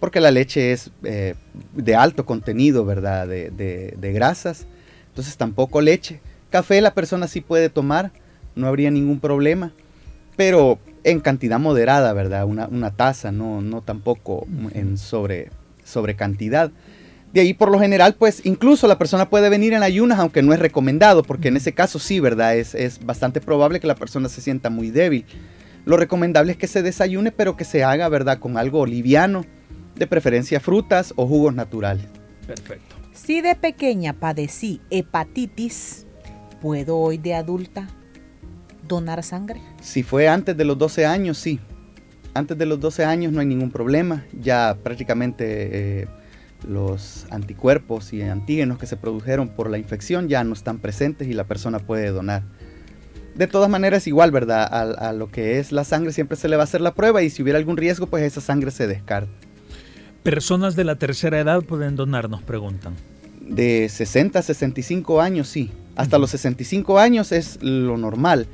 porque 0.00 0.20
la 0.20 0.30
leche 0.30 0.72
es 0.72 0.90
eh, 1.04 1.34
de 1.74 1.94
alto 1.94 2.24
contenido, 2.24 2.84
¿verdad? 2.86 3.28
De, 3.28 4.12
grasas. 4.14 4.66
Entonces 5.08 5.36
tampoco 5.36 5.82
leche. 5.82 6.20
Café 6.48 6.80
la 6.80 6.94
persona 6.94 7.28
sí 7.28 7.42
puede 7.42 7.68
tomar, 7.68 8.10
no 8.56 8.66
habría 8.66 8.90
ningún 8.90 9.20
problema. 9.20 9.72
Pero 10.36 10.78
en 11.04 11.20
cantidad 11.20 11.60
moderada, 11.60 12.12
¿verdad? 12.14 12.46
Una, 12.46 12.66
una 12.66 12.90
taza, 12.92 13.30
no, 13.30 13.60
no 13.60 13.82
tampoco 13.82 14.46
en 14.72 14.96
sobre, 14.96 15.50
sobre 15.84 16.16
cantidad. 16.16 16.72
De 17.34 17.42
ahí 17.42 17.52
por 17.52 17.70
lo 17.70 17.78
general, 17.78 18.14
pues 18.14 18.44
incluso 18.44 18.88
la 18.88 18.98
persona 18.98 19.28
puede 19.28 19.50
venir 19.50 19.74
en 19.74 19.82
ayunas, 19.82 20.18
aunque 20.18 20.42
no 20.42 20.54
es 20.54 20.58
recomendado, 20.58 21.22
porque 21.22 21.48
en 21.48 21.58
ese 21.58 21.72
caso 21.72 21.98
sí, 21.98 22.20
¿verdad? 22.20 22.56
Es, 22.56 22.74
es 22.74 23.04
bastante 23.04 23.40
probable 23.40 23.80
que 23.80 23.86
la 23.86 23.94
persona 23.94 24.28
se 24.30 24.40
sienta 24.40 24.70
muy 24.70 24.90
débil. 24.90 25.26
Lo 25.84 25.96
recomendable 25.96 26.52
es 26.52 26.58
que 26.58 26.66
se 26.66 26.82
desayune, 26.82 27.32
pero 27.32 27.56
que 27.56 27.64
se 27.64 27.84
haga, 27.84 28.08
¿verdad? 28.08 28.38
Con 28.38 28.56
algo 28.56 28.84
liviano, 28.84 29.44
de 30.00 30.08
preferencia 30.08 30.58
frutas 30.58 31.12
o 31.14 31.28
jugos 31.28 31.54
naturales. 31.54 32.06
Perfecto. 32.46 32.96
Si 33.12 33.42
de 33.42 33.54
pequeña 33.54 34.14
padecí 34.14 34.80
hepatitis, 34.90 36.06
¿puedo 36.60 36.98
hoy 36.98 37.18
de 37.18 37.34
adulta 37.34 37.86
donar 38.88 39.22
sangre? 39.22 39.60
Si 39.80 40.02
fue 40.02 40.26
antes 40.26 40.56
de 40.56 40.64
los 40.64 40.76
12 40.78 41.06
años, 41.06 41.38
sí. 41.38 41.60
Antes 42.34 42.56
de 42.56 42.66
los 42.66 42.80
12 42.80 43.04
años 43.04 43.32
no 43.32 43.40
hay 43.40 43.46
ningún 43.46 43.70
problema. 43.70 44.24
Ya 44.32 44.76
prácticamente... 44.82 46.00
Eh, 46.02 46.08
los 46.68 47.26
anticuerpos 47.30 48.12
y 48.12 48.20
antígenos 48.20 48.76
que 48.76 48.84
se 48.84 48.98
produjeron 48.98 49.48
por 49.48 49.70
la 49.70 49.78
infección 49.78 50.28
ya 50.28 50.44
no 50.44 50.52
están 50.52 50.78
presentes 50.78 51.26
y 51.26 51.32
la 51.32 51.44
persona 51.44 51.78
puede 51.78 52.10
donar. 52.10 52.42
De 53.34 53.46
todas 53.46 53.70
maneras, 53.70 54.06
igual, 54.06 54.30
¿verdad? 54.30 54.68
A, 54.70 55.12
lo 55.14 55.30
que 55.30 55.58
es 55.58 55.72
la 55.72 55.84
sangre 55.84 56.12
siempre 56.12 56.36
se 56.36 56.48
le 56.48 56.56
va 56.56 56.62
a 56.62 56.64
hacer 56.64 56.82
la 56.82 56.94
prueba 56.94 57.22
y 57.22 57.30
si 57.30 57.42
hubiera 57.42 57.58
algún 57.58 57.78
riesgo, 57.78 58.06
pues 58.06 58.24
esa 58.24 58.42
sangre 58.42 58.70
se 58.70 58.86
descarta. 58.86 59.32
¿Personas 60.22 60.76
de 60.76 60.84
la 60.84 60.96
tercera 60.96 61.40
edad 61.40 61.62
pueden 61.62 61.96
donar? 61.96 62.28
Nos 62.28 62.42
preguntan. 62.42 62.94
De 63.40 63.88
60 63.88 64.38
a 64.38 64.42
65 64.42 65.20
años, 65.20 65.48
sí. 65.48 65.70
Hasta 65.96 66.18
los 66.18 66.30
65 66.30 66.98
años 66.98 67.32
es 67.32 67.58
lo 67.62 67.96
normal. 67.96 68.46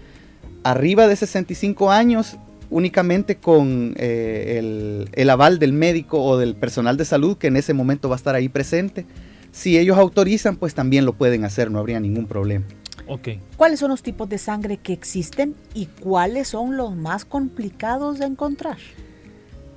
Arriba 0.62 1.08
de 1.08 1.16
65 1.16 1.90
años 1.90 2.36
únicamente 2.70 3.36
con 3.36 3.94
eh, 3.96 5.08
el, 5.12 5.30
aval 5.30 5.58
del 5.58 5.72
médico 5.72 6.22
o 6.22 6.38
del 6.38 6.54
personal 6.54 6.96
de 6.96 7.04
salud 7.04 7.36
que 7.36 7.48
en 7.48 7.56
ese 7.56 7.74
momento 7.74 8.08
va 8.08 8.16
a 8.16 8.18
estar 8.18 8.34
ahí 8.34 8.48
presente. 8.48 9.06
Si 9.52 9.78
ellos 9.78 9.98
autorizan, 9.98 10.56
pues 10.56 10.74
también 10.74 11.04
lo 11.04 11.14
pueden 11.14 11.44
hacer, 11.44 11.70
no 11.70 11.78
habría 11.78 12.00
ningún 12.00 12.26
problema. 12.26 12.64
Okay. 13.08 13.40
¿Cuáles 13.56 13.80
son 13.80 13.90
los 13.90 14.02
tipos 14.02 14.28
de 14.28 14.38
sangre 14.38 14.78
que 14.78 14.92
existen 14.92 15.54
y 15.74 15.86
cuáles 15.86 16.48
son 16.48 16.76
los 16.76 16.96
más 16.96 17.24
complicados 17.24 18.18
de 18.18 18.26
encontrar? 18.26 18.78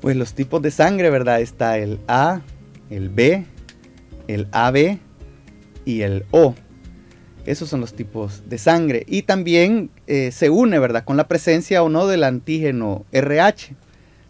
Pues 0.02 0.16
los 0.16 0.34
tipos 0.34 0.62
de 0.62 0.72
sangre, 0.72 1.10
¿verdad? 1.10 1.42
Está 1.42 1.78
el 1.78 2.00
A, 2.08 2.42
el 2.90 3.10
B, 3.10 3.46
el 4.28 4.48
AB 4.52 4.98
y 5.86 6.02
el 6.02 6.26
O. 6.32 6.56
Esos 7.46 7.70
son 7.70 7.82
los 7.82 7.94
tipos 7.94 8.44
de 8.48 8.58
sangre. 8.58 9.04
Y 9.08 9.24
también 9.24 9.90
eh, 10.08 10.32
se 10.32 10.50
une, 10.50 10.80
¿verdad?, 10.80 11.04
con 11.04 11.18
la 11.18 11.28
presencia 11.28 11.84
o 11.84 11.90
no 11.90 12.08
del 12.08 12.24
antígeno 12.24 13.06
RH. 13.12 13.76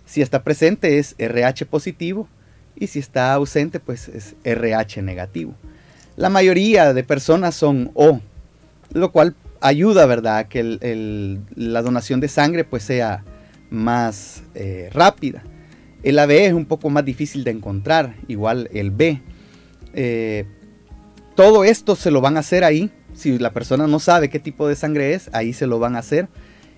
Si 0.05 0.21
está 0.21 0.43
presente 0.43 0.97
es 0.97 1.15
RH 1.19 1.65
positivo 1.65 2.27
y 2.75 2.87
si 2.87 2.99
está 2.99 3.33
ausente, 3.33 3.79
pues 3.79 4.07
es 4.07 4.35
RH 4.43 5.01
negativo. 5.01 5.53
La 6.15 6.29
mayoría 6.29 6.93
de 6.93 7.03
personas 7.03 7.55
son 7.55 7.91
O, 7.93 8.19
lo 8.91 9.11
cual 9.11 9.35
ayuda, 9.61 10.05
¿verdad?, 10.05 10.37
a 10.37 10.49
que 10.49 11.37
la 11.55 11.81
donación 11.81 12.21
de 12.21 12.27
sangre 12.27 12.63
pues 12.63 12.83
sea 12.83 13.23
más 13.69 14.43
eh, 14.55 14.89
rápida. 14.93 15.43
El 16.03 16.17
AB 16.19 16.31
es 16.31 16.53
un 16.53 16.65
poco 16.65 16.89
más 16.89 17.03
difícil 17.03 17.43
de 17.43 17.51
encontrar, 17.51 18.15
igual 18.27 18.69
el 18.73 18.91
B. 18.91 19.21
Eh, 19.93 20.45
todo 21.35 21.63
esto 21.63 21.95
se 21.95 22.11
lo 22.11 22.21
van 22.21 22.37
a 22.37 22.41
hacer 22.41 22.63
ahí. 22.63 22.91
Si 23.13 23.37
la 23.37 23.51
persona 23.51 23.87
no 23.87 23.99
sabe 23.99 24.29
qué 24.29 24.39
tipo 24.39 24.67
de 24.67 24.75
sangre 24.75 25.13
es, 25.13 25.29
ahí 25.33 25.53
se 25.53 25.67
lo 25.67 25.79
van 25.79 25.95
a 25.95 25.99
hacer. 25.99 26.27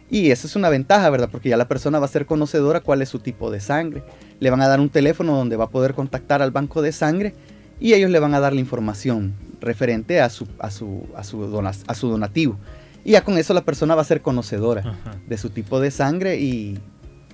Y 0.10 0.32
esa 0.32 0.48
es 0.48 0.56
una 0.56 0.70
ventaja, 0.70 1.10
¿verdad? 1.10 1.30
Porque 1.32 1.50
ya 1.50 1.58
la 1.58 1.68
persona 1.68 2.00
va 2.00 2.06
a 2.06 2.10
ser 2.10 2.26
conocedora 2.26 2.82
cuál 2.82 3.02
es 3.02 3.10
su 3.10 3.20
tipo 3.20 3.50
de 3.50 3.60
sangre. 3.60 4.04
Le 4.40 4.50
van 4.50 4.62
a 4.62 4.68
dar 4.68 4.80
un 4.80 4.90
teléfono 4.90 5.36
donde 5.36 5.56
va 5.56 5.66
a 5.66 5.70
poder 5.70 5.94
contactar 5.94 6.42
al 6.42 6.52
banco 6.52 6.82
de 6.82 6.92
sangre 6.92 7.34
y 7.80 7.94
ellos 7.94 8.12
le 8.12 8.20
van 8.20 8.34
a 8.34 8.40
dar 8.40 8.54
la 8.54 8.60
información 8.60 9.34
referente 9.62 10.20
a 10.20 10.30
su, 10.30 10.48
a 10.60 10.70
su, 10.70 11.08
a 11.16 11.24
su, 11.24 11.44
a 11.88 11.96
su 11.96 12.10
donativo. 12.10 12.58
Y 13.04 13.12
ya 13.12 13.24
con 13.24 13.38
eso 13.38 13.54
la 13.54 13.64
persona 13.64 13.96
va 13.96 14.02
a 14.02 14.06
ser 14.06 14.22
conocedora 14.22 14.98
de 15.28 15.38
su 15.38 15.50
tipo 15.50 15.80
de 15.80 15.92
sangre 15.92 16.40
y 16.40 16.78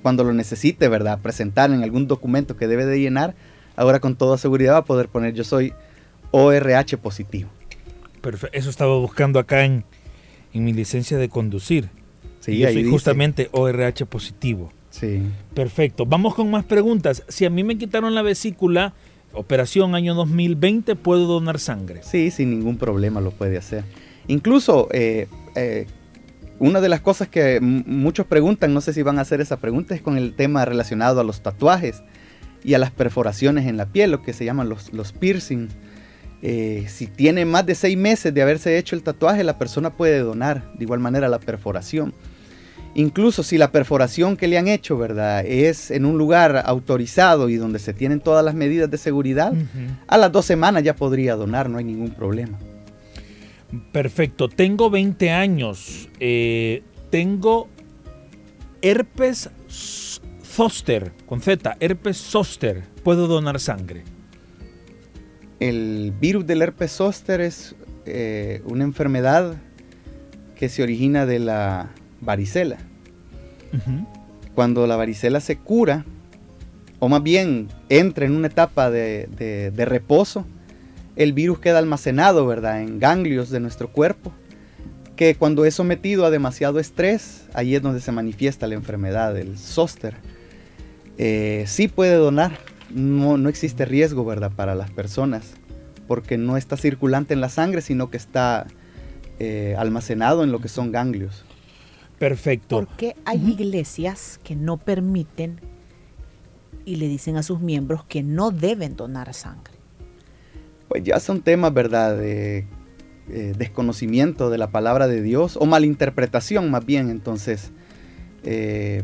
cuando 0.08 0.24
lo 0.24 0.32
necesite, 0.32 0.88
¿verdad? 0.88 1.20
Presentar 1.20 1.70
en 1.72 1.84
algún 1.84 2.08
documento 2.08 2.56
que 2.56 2.70
debe 2.70 2.86
de 2.86 2.98
llenar, 2.98 3.36
ahora 3.76 4.00
con 4.00 4.16
toda 4.16 4.38
seguridad 4.38 4.76
va 4.76 4.78
a 4.78 4.86
poder 4.86 5.10
poner 5.10 5.34
yo 5.34 5.44
soy 5.44 5.74
ORH 6.32 6.98
positivo. 6.98 7.50
Perfecto. 8.22 8.58
Eso 8.58 8.70
estaba 8.70 8.96
buscando 8.96 9.38
acá 9.38 9.66
en, 9.66 9.84
mi 10.54 10.72
licencia 10.72 11.18
de 11.18 11.28
conducir. 11.28 11.90
Sí, 12.40 12.58
yo 12.58 12.72
soy 12.72 12.90
justamente 12.90 13.50
ORH 13.52 14.06
positivo. 14.06 14.72
Sí. 14.92 15.24
Perfecto. 15.54 16.06
Vamos 16.06 16.36
con 16.36 16.50
más 16.50 16.64
preguntas. 16.64 17.22
Si 17.28 17.44
a 17.44 17.50
mí 17.50 17.66
me 17.66 17.78
quitaron 17.78 18.16
la 18.16 18.22
vesícula, 18.22 18.94
operación 19.34 19.94
año 19.94 20.16
2020, 20.16 20.96
¿puedo 20.96 21.26
donar 21.26 21.60
sangre? 21.60 22.00
Sí, 22.04 22.32
sin 22.32 22.52
ningún 22.52 22.78
problema 22.78 23.20
lo 23.20 23.32
puede 23.32 23.58
hacer. 23.58 23.84
Incluso 24.30 24.88
eh, 24.94 25.28
eh, 25.56 25.86
una 26.60 26.82
de 26.82 26.90
las 26.90 27.02
cosas 27.02 27.28
que 27.28 27.60
muchos 27.62 28.26
preguntan, 28.26 28.74
no 28.74 28.82
sé 28.82 28.94
si 28.94 29.02
van 29.04 29.20
a 29.20 29.22
hacer 29.22 29.42
esa 29.42 29.58
pregunta, 29.58 29.94
es 29.96 30.02
con 30.02 30.18
el 30.18 30.36
tema 30.36 30.66
relacionado 30.66 31.20
a 31.20 31.24
los 31.24 31.42
tatuajes 31.42 32.04
y 32.64 32.74
a 32.74 32.80
las 32.80 32.92
perforaciones 32.92 33.68
en 33.68 33.78
la 33.78 33.86
piel, 33.86 34.12
lo 34.12 34.24
que 34.24 34.34
se 34.34 34.46
llaman 34.46 34.70
los, 34.70 34.92
los 34.94 35.14
piercings. 35.14 35.74
Eh, 36.42 36.86
si 36.88 37.08
tiene 37.08 37.46
más 37.46 37.66
de 37.66 37.76
seis 37.76 37.98
meses 37.98 38.34
de 38.34 38.42
haberse 38.42 38.78
hecho 38.78 38.96
el 38.96 39.04
tatuaje, 39.04 39.44
la 39.44 39.58
persona 39.58 39.92
puede 39.92 40.20
donar 40.20 40.72
de 40.74 40.84
igual 40.84 41.00
manera 41.00 41.30
la 41.30 41.40
perforación. 41.40 42.14
Incluso 42.96 43.44
si 43.44 43.60
la 43.60 43.72
perforación 43.72 44.38
que 44.38 44.48
le 44.48 44.58
han 44.58 44.68
hecho, 44.68 44.98
¿verdad? 44.98 45.46
Es 45.46 45.92
en 45.92 46.06
un 46.06 46.18
lugar 46.18 46.64
autorizado 46.66 47.50
y 47.50 47.56
donde 47.56 47.78
se 47.78 47.94
tienen 47.94 48.20
todas 48.20 48.44
las 48.44 48.56
medidas 48.56 48.90
de 48.90 48.98
seguridad, 48.98 49.54
a 50.08 50.18
las 50.18 50.32
dos 50.32 50.46
semanas 50.46 50.84
ya 50.84 50.96
podría 50.96 51.36
donar, 51.36 51.70
no 51.70 51.78
hay 51.78 51.84
ningún 51.84 52.12
problema. 52.12 52.58
Perfecto, 53.92 54.48
tengo 54.48 54.90
20 54.90 55.32
años, 55.32 56.08
eh, 56.22 56.84
tengo 57.10 57.68
herpes 58.82 59.50
zoster, 59.68 61.12
con 61.26 61.42
Z, 61.42 61.76
herpes 61.82 62.18
zoster, 62.18 62.84
¿puedo 63.04 63.28
donar 63.28 63.60
sangre? 63.60 64.04
El 65.60 66.14
virus 66.18 66.48
del 66.48 66.62
herpes 66.62 66.92
zoster 66.92 67.42
es 67.42 67.76
eh, 68.06 68.62
una 68.66 68.86
enfermedad 68.86 69.58
que 70.56 70.70
se 70.70 70.82
origina 70.82 71.26
de 71.26 71.40
la 71.40 71.90
varicela. 72.22 72.78
Cuando 74.56 74.88
la 74.88 74.96
varicela 74.96 75.42
se 75.42 75.58
cura, 75.58 76.06
o 77.00 77.10
más 77.10 77.22
bien 77.22 77.68
entra 77.90 78.26
en 78.26 78.32
una 78.32 78.48
etapa 78.48 78.90
de 78.90 79.86
reposo, 79.86 80.46
el 81.18 81.34
virus 81.34 81.60
queda 81.60 81.80
almacenado, 81.80 82.46
¿verdad?, 82.46 82.82
en 82.82 83.00
ganglios 83.00 83.50
de 83.50 83.60
nuestro 83.60 83.92
cuerpo, 83.92 84.32
que 85.16 85.36
cuando 85.36 85.66
es 85.66 85.74
sometido 85.74 86.26
a 86.26 86.30
demasiado 86.30 86.80
estrés, 86.80 87.46
ahí 87.54 87.76
es 87.76 87.82
donde 87.82 88.02
se 88.02 88.12
manifiesta 88.12 88.68
la 88.68 88.76
enfermedad, 88.76 89.36
el 89.36 89.58
zóster. 89.58 90.16
Eh, 91.18 91.64
sí 91.66 91.88
puede 91.88 92.14
donar, 92.14 92.60
no, 92.92 93.38
no 93.38 93.50
existe 93.50 93.84
riesgo, 93.86 94.24
¿verdad?, 94.26 94.52
para 94.56 94.76
las 94.76 94.92
personas, 94.92 95.54
porque 96.08 96.38
no 96.38 96.56
está 96.56 96.78
circulante 96.78 97.34
en 97.34 97.42
la 97.42 97.50
sangre, 97.50 97.82
sino 97.82 98.12
que 98.12 98.18
está 98.18 98.68
eh, 99.40 99.76
almacenado 99.78 100.44
en 100.44 100.52
lo 100.52 100.60
que 100.60 100.68
son 100.68 100.92
ganglios. 100.92 101.46
Perfecto. 102.20 102.78
Porque 102.78 103.16
hay 103.26 103.44
iglesias 103.44 104.40
que 104.44 104.56
no 104.56 104.78
permiten 104.78 105.62
y 106.86 106.98
le 106.98 107.08
dicen 107.08 107.38
a 107.38 107.44
sus 107.44 107.60
miembros 107.60 108.06
que 108.06 108.22
no 108.22 108.52
deben 108.52 108.96
donar 108.96 109.34
sangre 109.34 109.77
pues 110.88 111.04
ya 111.04 111.20
son 111.20 111.42
temas, 111.42 111.74
¿verdad?, 111.74 112.18
de 112.18 112.66
eh, 113.30 113.54
desconocimiento 113.58 114.50
de 114.50 114.58
la 114.58 114.72
palabra 114.72 115.08
de 115.08 115.22
Dios 115.22 115.58
o 115.60 115.66
malinterpretación 115.66 116.72
más 116.72 116.86
bien. 116.86 117.10
Entonces, 117.10 117.72
eh, 118.44 119.04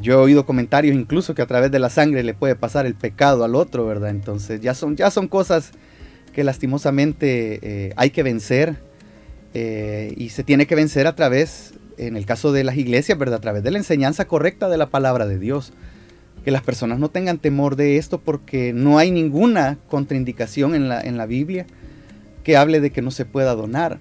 yo 0.00 0.14
he 0.14 0.16
oído 0.16 0.46
comentarios 0.46 0.96
incluso 0.96 1.34
que 1.34 1.42
a 1.42 1.46
través 1.46 1.70
de 1.70 1.78
la 1.78 1.90
sangre 1.90 2.24
le 2.24 2.34
puede 2.34 2.56
pasar 2.56 2.86
el 2.86 2.94
pecado 2.94 3.44
al 3.44 3.54
otro, 3.54 3.86
¿verdad? 3.86 4.10
Entonces, 4.10 4.60
ya 4.60 4.74
son, 4.74 4.96
ya 4.96 5.10
son 5.10 5.28
cosas 5.28 5.70
que 6.32 6.42
lastimosamente 6.42 7.60
eh, 7.62 7.92
hay 7.96 8.10
que 8.10 8.22
vencer 8.22 8.76
y 9.54 10.28
se 10.28 10.44
tiene 10.44 10.66
que 10.66 10.74
vencer 10.74 11.06
a 11.06 11.16
través, 11.16 11.72
en 11.96 12.18
el 12.18 12.26
caso 12.26 12.52
de 12.52 12.62
las 12.62 12.76
iglesias, 12.76 13.16
¿verdad?, 13.16 13.38
a 13.38 13.40
través 13.40 13.62
de 13.62 13.70
la 13.70 13.78
enseñanza 13.78 14.26
correcta 14.26 14.68
de 14.68 14.76
la 14.76 14.90
palabra 14.90 15.24
de 15.24 15.38
Dios 15.38 15.72
que 16.46 16.52
las 16.52 16.62
personas 16.62 17.00
no 17.00 17.08
tengan 17.08 17.38
temor 17.38 17.74
de 17.74 17.96
esto 17.96 18.20
porque 18.20 18.72
no 18.72 18.98
hay 18.98 19.10
ninguna 19.10 19.78
contraindicación 19.88 20.76
en 20.76 20.88
la, 20.88 21.00
en 21.00 21.16
la 21.16 21.26
Biblia 21.26 21.66
que 22.44 22.56
hable 22.56 22.78
de 22.78 22.92
que 22.92 23.02
no 23.02 23.10
se 23.10 23.24
pueda 23.24 23.56
donar. 23.56 23.98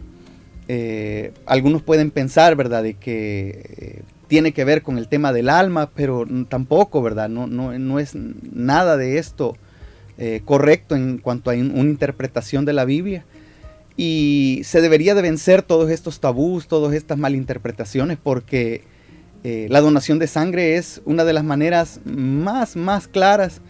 Eh, 0.68 1.32
algunos 1.48 1.82
pueden 1.82 2.12
pensar, 2.12 2.56
¿verdad?, 2.56 2.84
de 2.84 2.94
que 2.94 3.64
eh, 3.80 4.02
tiene 4.28 4.52
que 4.52 4.64
ver 4.64 4.84
con 4.84 5.00
el 5.00 5.08
tema 5.08 5.34
del 5.34 5.50
alma, 5.50 5.90
pero 5.96 6.28
tampoco, 6.48 7.02
¿verdad? 7.02 7.30
No, 7.30 7.48
no, 7.48 7.80
no 7.80 7.98
es 7.98 8.14
nada 8.14 8.96
de 8.96 9.18
esto 9.18 9.58
eh, 10.20 10.42
correcto 10.46 10.96
en 10.96 11.18
cuanto 11.18 11.50
a 11.50 11.56
una 11.56 11.90
interpretación 11.90 12.64
de 12.64 12.74
la 12.74 12.86
Biblia. 12.86 13.26
Y 13.98 14.62
se 14.66 14.82
debería 14.82 15.16
de 15.16 15.24
vencer 15.24 15.64
todos 15.64 15.90
estos 15.90 16.20
tabús, 16.20 16.68
todas 16.68 16.94
estas 16.94 17.18
malinterpretaciones, 17.18 18.20
porque 18.22 18.84
eh, 19.48 19.68
la 19.70 19.80
donación 19.80 20.18
de 20.18 20.26
sangre 20.26 20.76
es 20.76 21.04
una 21.06 21.24
de 21.24 21.32
las 21.32 21.44
maneras 21.44 22.00
más, 22.04 22.76
más 22.76 23.08
claras 23.08 23.62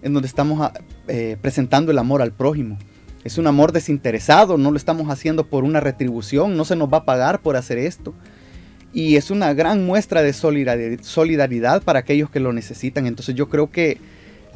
en 0.00 0.12
donde 0.12 0.28
estamos 0.28 0.60
ah, 0.60 0.72
eh, 1.08 1.36
presentando 1.42 1.90
el 1.90 1.98
amor 1.98 2.22
al 2.22 2.30
prójimo. 2.30 2.78
Es 3.24 3.36
un 3.36 3.48
amor 3.48 3.72
desinteresado, 3.72 4.56
no 4.56 4.70
lo 4.70 4.76
estamos 4.76 5.10
haciendo 5.10 5.44
por 5.48 5.64
una 5.64 5.80
retribución, 5.80 6.56
no 6.56 6.64
se 6.64 6.76
nos 6.76 6.92
va 6.92 6.98
a 6.98 7.04
pagar 7.04 7.40
por 7.40 7.56
hacer 7.56 7.76
esto. 7.76 8.14
Y 8.92 9.16
es 9.16 9.32
una 9.32 9.52
gran 9.52 9.84
muestra 9.84 10.22
de 10.22 10.32
solidaridad 10.32 11.82
para 11.82 11.98
aquellos 11.98 12.30
que 12.30 12.38
lo 12.38 12.52
necesitan. 12.52 13.08
Entonces 13.08 13.34
yo 13.34 13.48
creo 13.48 13.68
que 13.68 13.98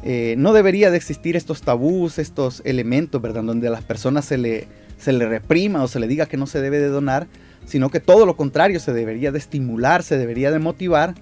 eh, 0.05 0.35
no 0.37 0.53
debería 0.53 0.89
de 0.89 0.95
existir 0.95 1.35
estos 1.35 1.63
tabús, 1.63 2.17
estos 2.17 2.61
elementos, 2.63 3.21
¿verdad? 3.21 3.43
Donde 3.43 3.67
a 3.67 3.71
las 3.71 3.83
personas 3.83 4.23
se 4.23 4.37
le, 4.37 4.69
se 4.97 5.11
le 5.11 5.27
reprima 5.27 5.83
o 5.83 5.89
se 5.89 5.99
le 5.99 6.07
diga 6.07 6.27
que 6.27 6.37
no 6.37 6.47
se 6.47 6.61
debe 6.61 6.79
de 6.79 6.87
donar, 6.87 7.27
sino 7.65 7.89
que 7.89 7.99
todo 7.99 8.25
lo 8.25 8.35
contrario, 8.35 8.79
se 8.79 8.93
debería 8.93 9.31
de 9.31 9.39
estimular, 9.39 10.03
se 10.03 10.17
debería 10.17 10.51
de 10.51 10.59
motivar, 10.59 11.15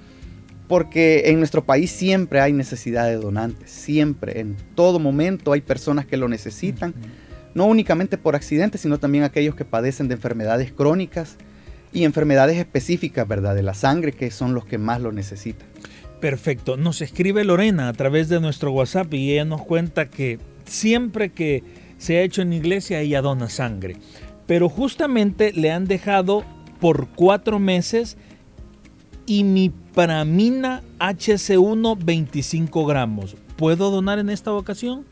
porque 0.68 1.30
en 1.30 1.40
nuestro 1.40 1.64
país 1.64 1.92
siempre 1.92 2.42
hay 2.42 2.54
necesidad 2.54 3.08
de 3.08 3.16
donantes, 3.16 3.72
siempre, 3.72 4.40
en 4.40 4.56
todo 4.76 5.00
momento 5.00 5.52
hay 5.52 5.62
personas 5.62 6.06
que 6.06 6.18
lo 6.18 6.28
necesitan, 6.28 6.94
no 7.56 7.66
únicamente 7.66 8.18
por 8.18 8.36
accidentes, 8.36 8.82
sino 8.82 9.00
también 9.00 9.24
aquellos 9.24 9.56
que 9.56 9.66
padecen 9.66 10.08
de 10.08 10.16
enfermedades 10.16 10.72
crónicas 10.72 11.38
y 11.92 12.04
enfermedades 12.04 12.58
específicas, 12.58 13.28
¿verdad? 13.28 13.56
De 13.56 13.64
la 13.64 13.74
sangre, 13.74 14.12
que 14.12 14.30
son 14.30 14.54
los 14.54 14.66
que 14.66 14.78
más 14.78 15.02
lo 15.02 15.12
necesitan. 15.12 15.68
Perfecto. 16.20 16.78
Nos 16.78 17.02
escribe 17.02 17.44
Lorena 17.44 17.88
a 17.88 17.94
través 17.94 18.30
de 18.30 18.40
nuestro 18.40 18.72
WhatsApp 18.72 19.14
y 19.14 19.34
ella 19.34 19.46
nos 19.46 19.62
cuenta 19.62 20.10
que 20.10 20.38
siempre 20.66 21.32
que 21.32 21.64
se 21.98 22.18
ha 22.18 22.22
hecho 22.22 22.42
en 22.42 22.54
iglesia 22.54 23.00
ella 23.00 23.22
dona 23.22 23.50
sangre 23.50 23.96
pero 24.50 24.68
justamente 24.68 25.54
le 25.54 25.70
han 25.70 25.86
dejado 25.86 26.44
por 26.80 27.10
cuatro 27.10 27.60
meses 27.60 28.18
imipramina 29.28 30.82
HC1 30.98 32.04
25 32.04 32.86
gramos. 32.88 33.38
¿Puedo 33.58 33.92
donar 33.92 34.18
en 34.18 34.32
esta 34.32 34.52
ocasión? 34.52 35.06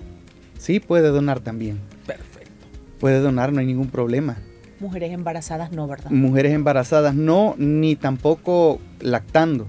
Sí, 0.57 0.79
puede 0.79 1.09
donar 1.09 1.39
también. 1.41 1.77
Perfecto. 2.07 2.65
Puede 2.99 3.19
donar, 3.19 3.53
no 3.53 3.59
hay 3.59 3.67
ningún 3.67 3.89
problema. 3.89 4.39
Mujeres 4.79 5.11
embarazadas 5.11 5.71
no, 5.71 5.85
¿verdad? 5.85 6.09
Mujeres 6.09 6.53
embarazadas 6.53 7.13
no, 7.13 7.53
ni 7.59 7.95
tampoco 7.95 8.79
lactando. 9.01 9.67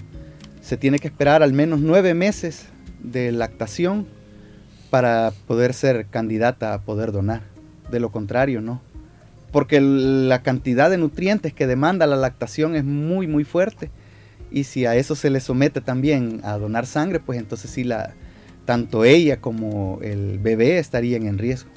Se 0.62 0.78
tiene 0.78 0.98
que 0.98 1.09
esperar 1.09 1.42
al 1.42 1.52
menos 1.52 1.81
nueve 1.81 2.14
meses 2.14 2.70
de 3.02 3.33
lactación 3.33 4.07
para 4.88 5.31
poder 5.46 5.74
ser 5.74 6.07
candidata 6.07 6.72
a 6.72 6.81
poder 6.81 7.12
donar. 7.12 7.42
De 7.90 8.00
lo 8.00 8.11
contrario, 8.11 8.62
no 8.62 8.88
porque 9.50 9.80
la 9.80 10.42
cantidad 10.42 10.90
de 10.90 10.98
nutrientes 10.98 11.52
que 11.52 11.66
demanda 11.66 12.06
la 12.06 12.16
lactación 12.16 12.76
es 12.76 12.84
muy 12.84 13.26
muy 13.26 13.44
fuerte 13.44 13.90
y 14.50 14.64
si 14.64 14.87
a 14.87 14.96
eso 14.96 15.14
se 15.14 15.30
le 15.30 15.40
somete 15.40 15.80
también 15.80 16.40
a 16.42 16.58
donar 16.58 16.87
sangre, 16.87 17.20
pues 17.20 17.38
entonces 17.38 17.70
sí 17.70 17.84
la 17.84 18.14
tanto 18.64 19.04
ella 19.04 19.40
como 19.40 19.98
el 20.02 20.38
bebé 20.38 20.78
estarían 20.78 21.26
en 21.26 21.38
riesgo. 21.38 21.70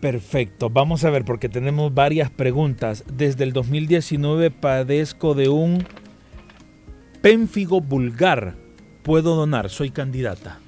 Perfecto, 0.00 0.70
vamos 0.70 1.04
a 1.04 1.10
ver 1.10 1.24
porque 1.24 1.48
tenemos 1.48 1.94
varias 1.94 2.30
preguntas. 2.30 3.04
Desde 3.12 3.44
el 3.44 3.52
2019 3.52 4.50
padezco 4.50 5.34
de 5.34 5.48
un 5.48 5.84
pénfigo 7.22 7.80
vulgar. 7.80 8.54
¿Puedo 9.02 9.34
donar? 9.34 9.70
Soy 9.70 9.90
candidata. 9.90 10.58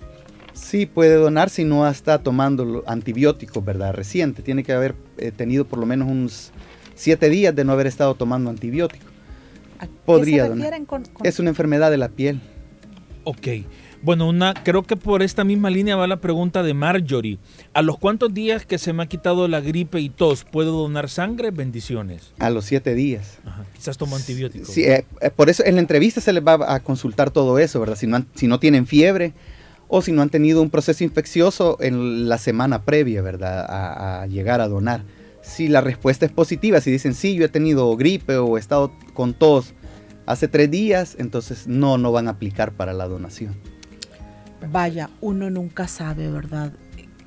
Sí, 0.56 0.86
puede 0.86 1.14
donar 1.14 1.50
si 1.50 1.64
no 1.64 1.86
está 1.86 2.18
tomando 2.18 2.82
antibióticos, 2.86 3.62
¿verdad? 3.64 3.92
Reciente. 3.92 4.42
Tiene 4.42 4.64
que 4.64 4.72
haber 4.72 4.94
eh, 5.18 5.30
tenido 5.30 5.66
por 5.66 5.78
lo 5.78 5.86
menos 5.86 6.08
unos 6.10 6.50
siete 6.94 7.28
días 7.28 7.54
de 7.54 7.64
no 7.64 7.72
haber 7.72 7.86
estado 7.86 8.14
tomando 8.14 8.48
antibióticos. 8.48 9.06
Podría 10.06 10.48
donar. 10.48 10.72
Es 11.22 11.38
una 11.38 11.50
enfermedad 11.50 11.90
de 11.90 11.98
la 11.98 12.08
piel. 12.08 12.40
Ok. 13.24 13.48
Bueno, 14.02 14.28
una, 14.28 14.54
creo 14.54 14.84
que 14.84 14.96
por 14.96 15.22
esta 15.22 15.44
misma 15.44 15.68
línea 15.68 15.96
va 15.96 16.06
la 16.06 16.20
pregunta 16.20 16.62
de 16.62 16.72
Marjorie. 16.72 17.38
¿A 17.74 17.82
los 17.82 17.98
cuántos 17.98 18.32
días 18.32 18.64
que 18.64 18.78
se 18.78 18.92
me 18.92 19.02
ha 19.02 19.06
quitado 19.06 19.48
la 19.48 19.60
gripe 19.60 20.00
y 20.00 20.08
tos 20.08 20.44
puedo 20.44 20.72
donar 20.72 21.10
sangre? 21.10 21.50
Bendiciones. 21.50 22.32
A 22.38 22.48
los 22.48 22.64
siete 22.64 22.94
días. 22.94 23.38
Quizás 23.74 23.98
tomo 23.98 24.16
antibióticos. 24.16 24.68
Sí, 24.68 24.84
eh, 24.84 25.04
eh, 25.20 25.30
por 25.30 25.50
eso 25.50 25.64
en 25.66 25.74
la 25.74 25.80
entrevista 25.80 26.20
se 26.20 26.32
les 26.32 26.42
va 26.42 26.72
a 26.72 26.80
consultar 26.80 27.30
todo 27.30 27.58
eso, 27.58 27.78
¿verdad? 27.80 27.96
Si 27.96 28.06
no, 28.06 28.24
si 28.34 28.46
no 28.46 28.58
tienen 28.58 28.86
fiebre 28.86 29.34
o 29.88 30.02
si 30.02 30.12
no 30.12 30.22
han 30.22 30.30
tenido 30.30 30.62
un 30.62 30.70
proceso 30.70 31.04
infeccioso 31.04 31.76
en 31.80 32.28
la 32.28 32.38
semana 32.38 32.84
previa, 32.84 33.22
¿verdad? 33.22 33.66
A, 33.68 34.26
llegar 34.26 34.60
a 34.60 34.68
donar. 34.68 35.04
Si 35.42 35.68
la 35.68 35.80
respuesta 35.80 36.26
es 36.26 36.32
positiva, 36.32 36.80
si 36.80 36.90
dicen, 36.90 37.14
sí, 37.14 37.34
yo 37.34 37.44
he 37.44 37.48
tenido 37.48 37.96
gripe 37.96 38.36
o 38.36 38.56
he 38.56 38.60
estado 38.60 38.92
con 39.14 39.34
tos 39.34 39.74
hace 40.26 40.48
tres 40.48 40.70
días, 40.70 41.16
entonces 41.18 41.68
no, 41.68 41.98
no 41.98 42.10
van 42.10 42.26
a 42.26 42.32
aplicar 42.32 42.72
para 42.72 42.92
la 42.92 43.06
donación. 43.06 43.54
Vaya, 44.70 45.10
uno 45.20 45.50
nunca 45.50 45.86
sabe, 45.86 46.30
¿verdad? 46.30 46.72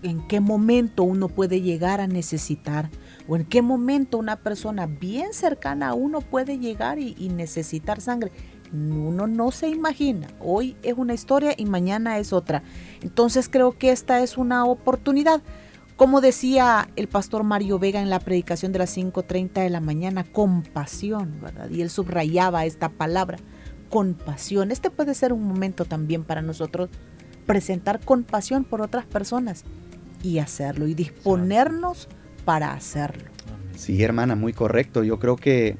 En 0.04 0.28
qué 0.28 0.40
momento 0.40 1.04
uno 1.04 1.30
puede 1.30 1.62
llegar 1.62 2.02
a 2.02 2.08
necesitar 2.08 2.90
o 3.30 3.36
en 3.36 3.46
qué 3.46 3.62
momento 3.62 4.18
una 4.18 4.38
persona 4.38 4.88
bien 4.88 5.34
cercana 5.34 5.90
a 5.90 5.94
uno 5.94 6.22
puede 6.22 6.58
llegar 6.58 6.98
y, 6.98 7.30
necesitar 7.30 8.02
sangre. 8.02 8.32
Uno 8.72 9.28
no 9.28 9.52
se 9.52 9.70
imagina. 9.70 10.28
Hoy 10.40 10.78
es 10.84 10.94
una 10.96 11.14
historia 11.14 11.54
y 11.58 11.66
mañana 11.66 12.20
es 12.20 12.34
otra. 12.34 12.64
Entonces 13.02 13.50
creo 13.50 13.78
que 13.78 13.92
esta 13.92 14.22
es 14.22 14.38
una 14.38 14.66
oportunidad. 14.66 15.42
Como 15.96 16.22
decía 16.22 16.90
el 16.96 17.08
pastor 17.08 17.44
Mario 17.44 17.78
Vega 17.80 18.02
en 18.02 18.10
la 18.10 18.20
predicación 18.20 18.72
de 18.72 18.80
las 18.80 18.96
5.30 18.96 19.64
de 19.64 19.70
la 19.70 19.82
mañana, 19.82 20.24
compasión, 20.24 21.42
¿verdad? 21.42 21.70
Y 21.70 21.82
él 21.82 21.90
subrayaba 21.90 22.66
esta 22.66 22.90
palabra, 22.90 23.38
compasión. 23.90 24.72
Este 24.72 24.90
puede 24.90 25.14
ser 25.14 25.34
un 25.34 25.44
momento 25.44 25.84
también 25.86 26.24
para 26.24 26.42
nosotros 26.42 26.90
presentar 27.46 28.00
compasión 28.00 28.64
por 28.64 28.82
otras 28.82 29.06
personas 29.06 29.66
y 30.24 30.38
hacerlo 30.40 30.88
y 30.88 30.94
disponernos 30.94 32.08
para 32.46 32.74
hacerlo. 32.74 33.26
Sí, 33.76 34.02
hermana, 34.04 34.36
muy 34.36 34.54
correcto. 34.54 35.04
Yo 35.04 35.20
creo 35.20 35.36
que 35.36 35.78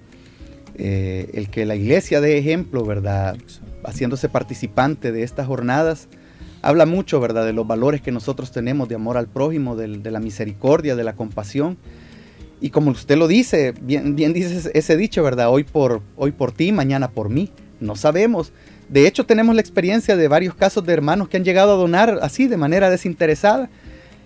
eh, 0.80 1.30
el 1.34 1.50
que 1.50 1.66
la 1.66 1.76
iglesia 1.76 2.22
dé 2.22 2.38
ejemplo, 2.38 2.84
¿verdad? 2.86 3.38
Haciéndose 3.84 4.30
participante 4.30 5.12
de 5.12 5.24
estas 5.24 5.46
jornadas, 5.46 6.08
habla 6.62 6.86
mucho, 6.86 7.20
¿verdad? 7.20 7.46
De 7.46 7.54
los 7.54 7.68
valores 7.68 8.02
que 8.02 8.12
nosotros 8.12 8.52
tenemos 8.52 8.90
de 8.90 8.96
amor 8.96 9.18
al 9.18 9.28
prójimo, 9.28 9.76
de, 9.76 9.88
la 9.88 10.20
misericordia, 10.20 10.96
de 10.96 11.04
la 11.04 11.14
compasión. 11.14 11.78
Y 12.62 12.72
como 12.72 12.92
usted 12.92 13.18
lo 13.18 13.28
dice, 13.28 13.74
bien, 13.82 14.16
bien 14.16 14.34
dice 14.34 14.72
ese 14.74 14.98
dicho, 14.98 15.22
¿verdad? 15.24 15.50
Hoy 15.50 15.64
por, 15.64 16.02
hoy 16.18 16.32
por 16.32 16.52
ti, 16.52 16.72
mañana 16.72 17.12
por 17.12 17.30
mí. 17.30 17.52
No 17.80 17.96
sabemos 17.96 18.52
de 18.90 19.06
hecho, 19.06 19.26
tenemos 19.26 19.54
la 19.54 19.62
experiencia 19.62 20.18
de 20.18 20.28
varios 20.28 20.56
casos 20.56 20.84
de 20.84 20.94
hermanos 20.94 21.30
que 21.30 21.38
han 21.38 21.44
llegado 21.44 21.74
a 21.74 21.76
donar 21.76 22.20
así, 22.24 22.48
de 22.48 22.58
manera 22.58 22.90
desinteresada, 22.90 23.70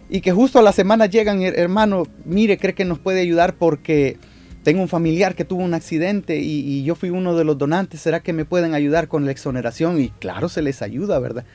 y 0.10 0.22
que 0.22 0.32
justo 0.32 0.58
a 0.58 0.62
la 0.62 0.72
semana 0.72 1.06
llegan, 1.06 1.42
hermano, 1.42 2.04
mire, 2.24 2.58
cree 2.58 2.74
que 2.74 2.86
nos 2.86 3.00
puede 3.00 3.20
ayudar 3.20 3.56
porque 3.56 4.18
tengo 4.64 4.82
un 4.82 4.88
familiar 4.88 5.36
que 5.36 5.46
tuvo 5.46 5.62
un 5.62 5.74
accidente 5.74 6.40
y, 6.40 6.84
yo 6.84 6.96
fui 6.96 7.10
uno 7.10 7.36
de 7.36 7.44
los 7.44 7.58
donantes, 7.58 8.02
¿será 8.02 8.22
que 8.22 8.34
me 8.34 8.46
pueden 8.46 8.74
ayudar 8.74 9.08
con 9.08 9.26
la 9.26 9.32
exoneración? 9.32 10.00
Y 10.00 10.10
claro, 10.10 10.50
se 10.50 10.62
les 10.62 10.82
ayuda, 10.82 11.20
¿verdad? 11.20 11.46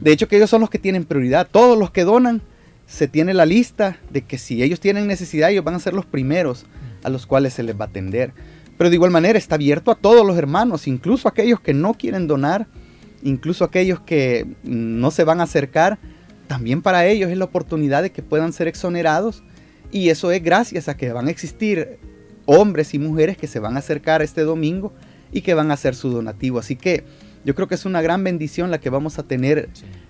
De 0.00 0.12
hecho, 0.12 0.28
que 0.28 0.36
ellos 0.36 0.50
son 0.50 0.60
los 0.60 0.70
que 0.70 0.78
tienen 0.78 1.04
prioridad. 1.04 1.48
Todos 1.50 1.76
los 1.76 1.90
que 1.90 2.04
donan, 2.04 2.40
se 2.86 3.08
tiene 3.08 3.34
la 3.34 3.46
lista 3.46 3.98
de 4.10 4.22
que 4.22 4.38
si 4.38 4.62
ellos 4.62 4.78
tienen 4.78 5.06
necesidad, 5.06 5.50
ellos 5.50 5.64
van 5.64 5.74
a 5.74 5.80
ser 5.80 5.94
los 5.94 6.06
primeros 6.06 6.66
a 7.02 7.10
los 7.10 7.26
cuales 7.26 7.54
se 7.54 7.62
les 7.62 7.78
va 7.78 7.86
a 7.86 7.88
atender. 7.88 8.32
Pero 8.78 8.90
de 8.90 8.96
igual 8.96 9.10
manera 9.10 9.38
está 9.38 9.56
abierto 9.56 9.90
a 9.90 9.94
todos 9.94 10.26
los 10.26 10.36
hermanos, 10.36 10.86
incluso 10.86 11.28
aquellos 11.28 11.60
que 11.60 11.74
no 11.74 11.94
quieren 11.94 12.26
donar, 12.26 12.66
incluso 13.22 13.64
aquellos 13.64 14.00
que 14.00 14.46
no 14.62 15.10
se 15.10 15.24
van 15.24 15.40
a 15.40 15.44
acercar. 15.44 15.98
También 16.48 16.82
para 16.82 17.06
ellos 17.06 17.30
es 17.30 17.38
la 17.38 17.44
oportunidad 17.44 18.02
de 18.02 18.12
que 18.12 18.22
puedan 18.22 18.52
ser 18.52 18.68
exonerados. 18.68 19.42
Y 19.90 20.08
eso 20.08 20.30
es 20.30 20.42
gracias 20.42 20.88
a 20.88 20.96
que 20.96 21.12
van 21.12 21.28
a 21.28 21.30
existir 21.30 21.98
hombres 22.46 22.94
y 22.94 22.98
mujeres 22.98 23.36
que 23.36 23.46
se 23.46 23.58
van 23.58 23.76
a 23.76 23.80
acercar 23.80 24.22
este 24.22 24.42
domingo 24.42 24.92
y 25.32 25.42
que 25.42 25.54
van 25.54 25.70
a 25.70 25.74
hacer 25.74 25.94
su 25.94 26.10
donativo. 26.10 26.58
Así 26.58 26.76
que 26.76 27.04
yo 27.44 27.54
creo 27.54 27.68
que 27.68 27.74
es 27.74 27.84
una 27.84 28.02
gran 28.02 28.22
bendición 28.22 28.70
la 28.70 28.78
que 28.78 28.90
vamos 28.90 29.18
a 29.18 29.24
tener 29.24 29.68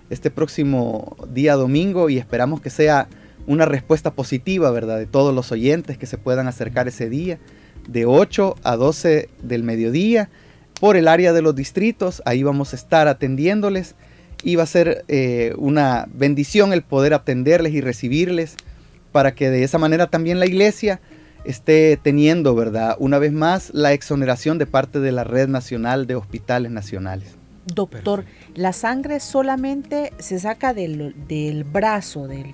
este 0.09 0.29
próximo 0.29 1.15
día 1.33 1.55
domingo 1.55 2.09
y 2.09 2.17
esperamos 2.17 2.61
que 2.61 2.69
sea 2.69 3.07
una 3.47 3.65
respuesta 3.65 4.11
positiva, 4.11 4.71
¿verdad? 4.71 4.99
De 4.99 5.05
todos 5.05 5.33
los 5.33 5.51
oyentes 5.51 5.97
que 5.97 6.05
se 6.05 6.17
puedan 6.17 6.47
acercar 6.47 6.87
ese 6.87 7.09
día 7.09 7.39
de 7.87 8.05
8 8.05 8.55
a 8.63 8.75
12 8.75 9.29
del 9.41 9.63
mediodía 9.63 10.29
por 10.79 10.95
el 10.95 11.07
área 11.07 11.33
de 11.33 11.41
los 11.41 11.55
distritos. 11.55 12.21
Ahí 12.25 12.43
vamos 12.43 12.73
a 12.73 12.75
estar 12.75 13.07
atendiéndoles 13.07 13.95
y 14.43 14.55
va 14.55 14.63
a 14.63 14.67
ser 14.67 15.03
eh, 15.07 15.53
una 15.57 16.07
bendición 16.13 16.73
el 16.73 16.83
poder 16.83 17.13
atenderles 17.13 17.73
y 17.73 17.81
recibirles 17.81 18.55
para 19.11 19.33
que 19.35 19.49
de 19.49 19.63
esa 19.63 19.77
manera 19.77 20.07
también 20.07 20.39
la 20.39 20.45
iglesia 20.45 20.99
esté 21.45 21.97
teniendo, 22.01 22.55
¿verdad? 22.55 22.95
Una 22.99 23.19
vez 23.19 23.31
más, 23.31 23.71
la 23.73 23.93
exoneración 23.93 24.57
de 24.57 24.65
parte 24.65 24.99
de 24.99 25.11
la 25.11 25.23
Red 25.23 25.47
Nacional 25.47 26.07
de 26.07 26.15
Hospitales 26.15 26.71
Nacionales. 26.71 27.35
Doctor, 27.65 28.25
la 28.55 28.73
sangre 28.73 29.21
solamente 29.21 30.11
se 30.19 30.37
saca 30.37 30.73
del, 30.73 31.13
brazo, 31.71 32.27
del 32.27 32.53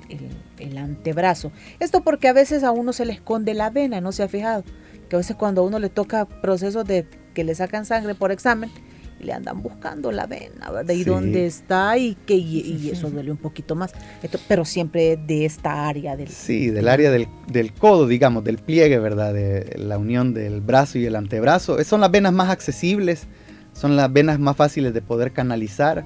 el 0.60 0.78
antebrazo. 0.78 1.52
Esto 1.80 2.02
porque 2.02 2.28
a 2.28 2.34
veces 2.34 2.63
a 2.63 2.71
uno 2.71 2.93
se 2.93 3.06
le 3.06 3.13
esconde 3.13 3.56
la 3.56 3.71
vena, 3.71 4.02
¿no 4.02 4.12
se 4.12 4.21
ha 4.21 4.28
fijado? 4.28 4.63
que 5.10 5.15
a 5.15 5.19
veces 5.19 5.36
cuando 5.36 5.62
a 5.62 5.65
uno 5.65 5.80
le 5.80 5.89
toca 5.89 6.25
procesos 6.25 6.86
de 6.86 7.06
que 7.34 7.43
le 7.43 7.56
sacan 7.56 7.86
sangre 7.86 8.15
por 8.15 8.32
examen, 8.32 8.71
le 9.19 9.34
andan 9.34 9.62
buscando 9.62 10.12
la 10.12 10.25
vena, 10.25 10.71
¿verdad? 10.71 10.93
Y 10.93 11.03
dónde 11.03 11.45
está 11.45 11.97
y 11.97 12.15
que 12.25 12.36
y, 12.36 12.89
eso 12.93 13.10
duele 13.10 13.32
un 13.32 13.38
poquito 13.38 13.75
más. 13.75 13.91
pero 14.47 14.65
siempre 14.65 15.17
de 15.17 15.45
esta 15.45 15.88
área 15.88 16.15
del 16.15 16.29
Sí, 16.29 16.69
del 16.69 16.88
área 16.88 17.12
del, 17.12 17.27
del, 17.47 17.73
codo, 17.73 18.08
digamos, 18.08 18.43
del 18.43 18.58
pliegue, 18.58 18.99
¿verdad? 18.99 19.34
De 19.34 19.75
la 19.77 19.97
unión 19.97 20.34
del 20.34 20.62
brazo 20.62 20.97
y 20.97 21.05
el 21.05 21.15
antebrazo. 21.15 21.84
Son 21.84 22.01
las 22.01 22.12
venas 22.12 22.34
más 22.34 22.49
accesibles, 22.49 23.27
son 23.73 23.95
las 23.95 24.12
venas 24.12 24.39
más 24.39 24.55
fáciles 24.55 24.93
de 24.93 25.01
poder 25.01 25.32
canalizar. 25.32 26.05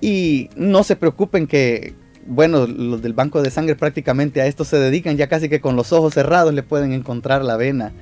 Y 0.00 0.48
no 0.56 0.82
se 0.82 0.96
preocupen 0.96 1.46
que, 1.46 1.94
bueno, 2.26 2.66
los 2.66 3.02
del 3.02 3.12
banco 3.12 3.42
de 3.42 3.50
sangre 3.50 3.76
prácticamente 3.76 4.40
a 4.40 4.46
esto 4.46 4.64
se 4.64 4.78
dedican, 4.78 5.16
ya 5.16 5.28
casi 5.28 5.48
que 5.48 5.60
con 5.60 5.76
los 5.76 5.92
ojos 5.92 6.14
cerrados 6.14 6.54
le 6.54 6.62
pueden 6.62 6.92
encontrar 6.92 7.44
la 7.44 7.56
vena 7.56 7.92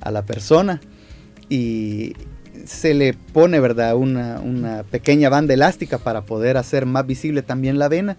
a 0.00 0.12
la 0.12 0.24
persona 0.24 0.80
y 1.48 2.12
se 2.68 2.94
le 2.94 3.14
pone, 3.14 3.60
¿verdad? 3.60 3.96
Una, 3.96 4.84
pequeña 4.90 5.28
banda 5.28 5.54
elástica 5.54 5.98
para 5.98 6.22
poder 6.22 6.56
hacer 6.56 6.86
más 6.86 7.06
visible 7.06 7.42
también 7.42 7.78
la 7.78 7.88
vena. 7.88 8.16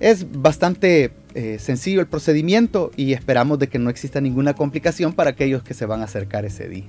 Es 0.00 0.26
bastante 0.30 1.12
eh, 1.34 1.58
sencillo 1.58 2.00
el 2.00 2.06
procedimiento 2.06 2.92
y 2.96 3.12
esperamos 3.12 3.58
de 3.58 3.68
que 3.68 3.78
no 3.78 3.90
exista 3.90 4.20
ninguna 4.20 4.54
complicación 4.54 5.12
para 5.12 5.30
aquellos 5.30 5.62
que 5.62 5.74
se 5.74 5.86
van 5.86 6.02
a 6.02 6.04
acercar 6.04 6.44
ese 6.44 6.68
día. 6.68 6.86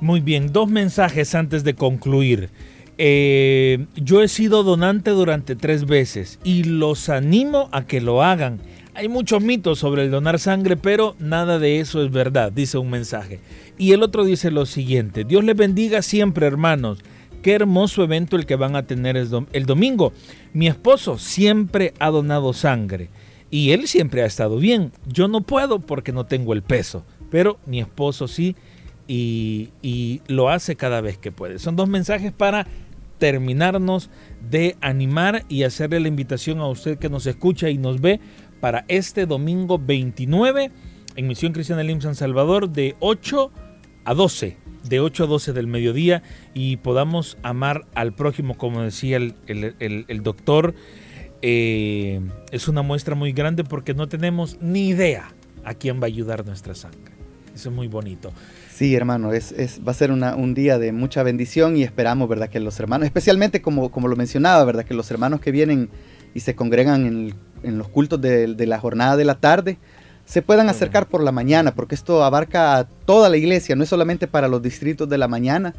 Muy 0.00 0.20
bien, 0.20 0.52
dos 0.52 0.68
mensajes 0.68 1.34
antes 1.34 1.64
de 1.64 1.74
concluir. 1.74 2.50
Eh, 2.98 3.86
yo 3.94 4.22
he 4.22 4.28
sido 4.28 4.64
donante 4.64 5.10
durante 5.10 5.54
tres 5.54 5.86
veces 5.86 6.40
y 6.42 6.64
los 6.64 7.08
animo 7.08 7.68
a 7.72 7.86
que 7.86 8.00
lo 8.00 8.22
hagan. 8.22 8.60
Hay 8.98 9.06
muchos 9.06 9.40
mitos 9.40 9.78
sobre 9.78 10.02
el 10.02 10.10
donar 10.10 10.40
sangre, 10.40 10.76
pero 10.76 11.14
nada 11.20 11.60
de 11.60 11.78
eso 11.78 12.02
es 12.02 12.10
verdad, 12.10 12.50
dice 12.50 12.78
un 12.78 12.90
mensaje. 12.90 13.38
Y 13.78 13.92
el 13.92 14.02
otro 14.02 14.24
dice 14.24 14.50
lo 14.50 14.66
siguiente, 14.66 15.22
Dios 15.22 15.44
les 15.44 15.54
bendiga 15.54 16.02
siempre 16.02 16.48
hermanos. 16.48 16.98
Qué 17.40 17.52
hermoso 17.52 18.02
evento 18.02 18.34
el 18.34 18.44
que 18.44 18.56
van 18.56 18.74
a 18.74 18.88
tener 18.88 19.16
el 19.16 19.66
domingo. 19.66 20.12
Mi 20.52 20.66
esposo 20.66 21.16
siempre 21.16 21.94
ha 22.00 22.10
donado 22.10 22.52
sangre 22.52 23.08
y 23.52 23.70
él 23.70 23.86
siempre 23.86 24.22
ha 24.22 24.26
estado 24.26 24.56
bien. 24.56 24.90
Yo 25.06 25.28
no 25.28 25.42
puedo 25.42 25.78
porque 25.78 26.10
no 26.10 26.26
tengo 26.26 26.52
el 26.52 26.62
peso, 26.62 27.04
pero 27.30 27.60
mi 27.66 27.78
esposo 27.78 28.26
sí 28.26 28.56
y, 29.06 29.68
y 29.80 30.22
lo 30.26 30.50
hace 30.50 30.74
cada 30.74 31.00
vez 31.00 31.18
que 31.18 31.30
puede. 31.30 31.60
Son 31.60 31.76
dos 31.76 31.88
mensajes 31.88 32.32
para 32.32 32.66
terminarnos 33.18 34.10
de 34.50 34.76
animar 34.80 35.44
y 35.48 35.64
hacerle 35.64 36.00
la 36.00 36.08
invitación 36.08 36.58
a 36.60 36.66
usted 36.66 36.98
que 36.98 37.10
nos 37.10 37.26
escucha 37.26 37.68
y 37.68 37.78
nos 37.78 38.00
ve 38.00 38.20
para 38.60 38.84
este 38.88 39.26
domingo 39.26 39.78
29 39.78 40.70
en 41.16 41.26
Misión 41.26 41.52
Cristiana 41.52 41.82
Lim 41.82 42.00
San 42.00 42.14
Salvador 42.14 42.70
de 42.70 42.96
8 43.00 43.50
a 44.04 44.14
12 44.14 44.56
de 44.88 45.00
8 45.00 45.24
a 45.24 45.26
12 45.26 45.52
del 45.52 45.66
mediodía 45.66 46.22
y 46.54 46.78
podamos 46.78 47.36
amar 47.42 47.86
al 47.94 48.12
prójimo, 48.12 48.56
como 48.56 48.82
decía 48.82 49.16
el, 49.16 49.34
el, 49.46 50.22
doctor. 50.22 50.74
Eh, 51.42 52.20
es 52.50 52.68
una 52.68 52.82
muestra 52.82 53.14
muy 53.14 53.32
grande 53.32 53.64
porque 53.64 53.94
no 53.94 54.08
tenemos 54.08 54.58
ni 54.60 54.88
idea 54.88 55.32
a 55.64 55.74
quién 55.74 56.00
va 56.00 56.04
a 56.04 56.06
ayudar 56.06 56.44
nuestra 56.46 56.74
sangre. 56.74 57.12
Eso 57.54 57.70
es 57.70 57.74
muy 57.74 57.88
bonito. 57.88 58.32
Sí, 58.72 58.94
hermano, 58.94 59.32
es, 59.32 59.52
va 59.86 59.90
a 59.90 59.94
ser 59.94 60.12
un 60.12 60.54
día 60.54 60.78
de 60.78 60.92
mucha 60.92 61.22
bendición 61.22 61.76
y 61.76 61.82
esperamos, 61.82 62.28
¿verdad? 62.28 62.48
Que 62.48 62.60
los 62.60 62.78
hermanos, 62.78 63.06
especialmente 63.06 63.60
como, 63.60 63.90
como 63.90 64.06
lo 64.06 64.14
mencionaba, 64.14 64.64
¿verdad? 64.64 64.84
Que 64.84 64.94
los 64.94 65.10
hermanos 65.10 65.40
que 65.40 65.50
vienen 65.50 65.90
y 66.34 66.40
se 66.40 66.54
congregan 66.54 67.06
en, 67.06 67.34
en 67.62 67.78
los 67.78 67.88
cultos 67.88 68.20
de, 68.20 68.54
de, 68.54 68.66
la 68.66 68.78
jornada 68.78 69.16
de 69.16 69.24
la 69.24 69.34
tarde, 69.34 69.78
se 70.24 70.42
puedan 70.42 70.68
acercar 70.68 71.08
por 71.08 71.22
la 71.22 71.32
mañana, 71.32 71.74
porque 71.74 71.94
esto 71.94 72.22
abarca 72.22 72.76
a 72.76 72.84
toda 72.84 73.30
la 73.30 73.38
iglesia, 73.38 73.76
no 73.76 73.82
es 73.82 73.88
solamente 73.88 74.26
para 74.26 74.46
los 74.46 74.62
distritos 74.62 75.08
de 75.08 75.16
la 75.16 75.26
mañana. 75.26 75.74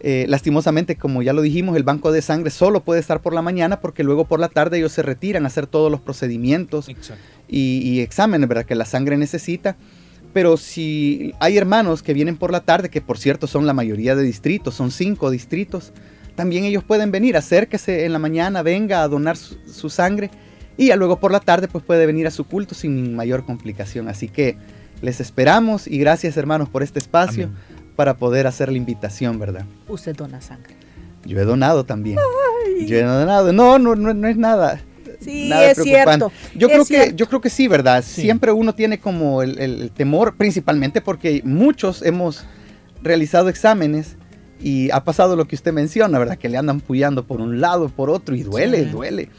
Eh, 0.00 0.26
lastimosamente, 0.28 0.96
como 0.96 1.22
ya 1.22 1.32
lo 1.32 1.40
dijimos, 1.40 1.76
el 1.76 1.82
banco 1.82 2.12
de 2.12 2.20
sangre 2.20 2.50
solo 2.50 2.80
puede 2.80 3.00
estar 3.00 3.22
por 3.22 3.32
la 3.32 3.42
mañana 3.42 3.80
porque 3.80 4.04
luego 4.04 4.24
por 4.24 4.40
la 4.40 4.48
tarde 4.48 4.78
ellos 4.78 4.92
se 4.92 5.02
retiran 5.02 5.44
a 5.44 5.46
hacer 5.46 5.66
todos 5.66 5.90
los 5.90 6.00
procedimientos 6.00 6.88
y, 6.88 6.96
y, 7.48 8.00
exámenes 8.00 8.48
¿verdad? 8.48 8.66
que 8.66 8.74
la 8.74 8.84
sangre 8.84 9.16
necesita. 9.16 9.76
Pero 10.32 10.58
si 10.58 11.32
hay 11.40 11.56
hermanos 11.56 12.02
que 12.02 12.12
vienen 12.12 12.36
por 12.36 12.50
la 12.50 12.60
tarde, 12.60 12.90
que 12.90 13.00
por 13.00 13.18
cierto 13.18 13.46
son 13.46 13.66
la 13.66 13.72
mayoría 13.72 14.14
de 14.14 14.22
distritos, 14.22 14.74
son 14.74 14.90
cinco 14.90 15.30
distritos, 15.30 15.92
también 16.34 16.64
ellos 16.64 16.84
pueden 16.84 17.10
venir, 17.10 17.36
acérquese 17.36 18.04
en 18.04 18.12
la 18.12 18.18
mañana, 18.18 18.62
venga 18.62 19.02
a 19.02 19.08
donar 19.08 19.38
su 19.38 19.88
sangre 19.88 20.30
y 20.76 20.86
ya 20.88 20.96
luego 20.96 21.18
por 21.18 21.32
la 21.32 21.40
tarde 21.40 21.68
pues 21.68 21.84
puede 21.84 22.06
venir 22.06 22.26
a 22.26 22.30
su 22.30 22.44
culto 22.44 22.74
sin 22.74 23.14
mayor 23.14 23.44
complicación. 23.44 24.08
Así 24.08 24.28
que 24.28 24.56
les 25.02 25.20
esperamos 25.20 25.86
y 25.86 25.98
gracias 25.98 26.36
hermanos 26.36 26.68
por 26.68 26.82
este 26.82 26.98
espacio 26.98 27.50
para 27.96 28.16
poder 28.16 28.46
hacer 28.46 28.70
la 28.70 28.76
invitación, 28.76 29.38
¿verdad? 29.38 29.64
Usted 29.88 30.14
dona 30.14 30.40
sangre. 30.40 30.74
Yo 31.24 31.40
he 31.40 31.44
donado 31.44 31.84
también. 31.84 32.18
Yo 32.86 32.96
he 32.96 33.02
donado. 33.02 33.52
No, 33.52 33.78
no, 33.78 33.94
no, 33.96 34.28
es 34.28 34.36
nada. 34.36 34.80
Sí, 35.20 35.50
es 35.52 35.78
cierto. 35.82 36.30
Yo 36.54 36.68
creo 36.68 36.84
que 36.84 37.14
yo 37.16 37.26
creo 37.26 37.40
que 37.40 37.50
sí, 37.50 37.68
¿verdad? 37.68 38.04
Siempre 38.04 38.52
uno 38.52 38.74
tiene 38.74 39.00
como 39.00 39.42
el, 39.42 39.90
temor, 39.94 40.36
principalmente 40.36 41.00
porque 41.00 41.40
muchos 41.44 42.02
hemos 42.02 42.44
realizado 43.02 43.48
exámenes 43.48 44.16
y 44.60 44.90
ha 44.90 45.04
pasado 45.04 45.36
lo 45.36 45.46
que 45.46 45.54
usted 45.54 45.72
menciona, 45.72 46.18
¿verdad? 46.18 46.38
Que 46.38 46.48
le 46.48 46.58
andan 46.58 46.80
puyando 46.80 47.26
por 47.26 47.40
un 47.40 47.60
lado, 47.60 47.88
por 47.88 48.10
otro 48.10 48.36
y 48.36 48.42
duele, 48.42 48.84
duele. 48.84 49.30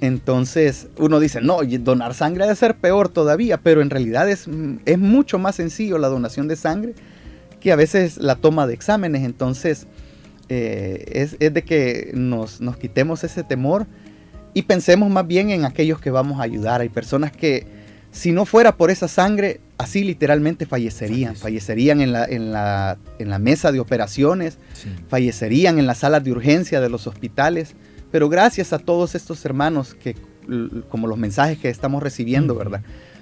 Entonces 0.00 0.88
uno 0.98 1.20
dice, 1.20 1.40
no, 1.40 1.60
donar 1.62 2.14
sangre 2.14 2.44
debe 2.44 2.56
ser 2.56 2.76
peor 2.76 3.08
todavía, 3.08 3.58
pero 3.58 3.80
en 3.80 3.90
realidad 3.90 4.28
es, 4.28 4.46
es 4.84 4.98
mucho 4.98 5.38
más 5.38 5.56
sencillo 5.56 5.98
la 5.98 6.08
donación 6.08 6.48
de 6.48 6.56
sangre 6.56 6.94
que 7.60 7.72
a 7.72 7.76
veces 7.76 8.18
la 8.18 8.36
toma 8.36 8.66
de 8.66 8.74
exámenes. 8.74 9.24
Entonces 9.24 9.86
eh, 10.48 11.04
es, 11.38 11.38
de 11.38 11.62
que 11.62 12.10
nos, 12.14 12.60
nos 12.60 12.76
quitemos 12.76 13.24
ese 13.24 13.42
temor 13.42 13.86
y 14.54 14.62
pensemos 14.62 15.10
más 15.10 15.26
bien 15.26 15.50
en 15.50 15.64
aquellos 15.64 16.00
que 16.00 16.10
vamos 16.10 16.40
a 16.40 16.44
ayudar. 16.44 16.82
Hay 16.82 16.88
personas 16.88 17.32
que 17.32 17.66
si 18.12 18.32
no 18.32 18.46
fuera 18.46 18.76
por 18.76 18.90
esa 18.90 19.08
sangre, 19.08 19.60
así 19.78 20.04
literalmente 20.04 20.64
fallecerían. 20.64 21.36
Fallecerían 21.36 22.00
en 22.00 22.12
la, 22.12 22.24
en 22.24 22.52
la, 22.52 22.98
en 23.18 23.28
la 23.28 23.38
mesa 23.38 23.72
de 23.72 23.80
operaciones, 23.80 24.58
fallecerían 25.08 25.78
en 25.78 25.86
las 25.86 25.98
salas 25.98 26.24
de 26.24 26.32
urgencia 26.32 26.80
de 26.80 26.88
los 26.88 27.06
hospitales. 27.06 27.74
Pero 28.16 28.30
gracias 28.30 28.72
a 28.72 28.78
todos 28.78 29.14
estos 29.14 29.44
hermanos 29.44 29.92
que, 29.92 30.16
como 30.88 31.06
los 31.06 31.18
mensajes 31.18 31.58
que 31.58 31.68
estamos 31.68 32.02
recibiendo, 32.02 32.54
¿verdad? 32.54 32.80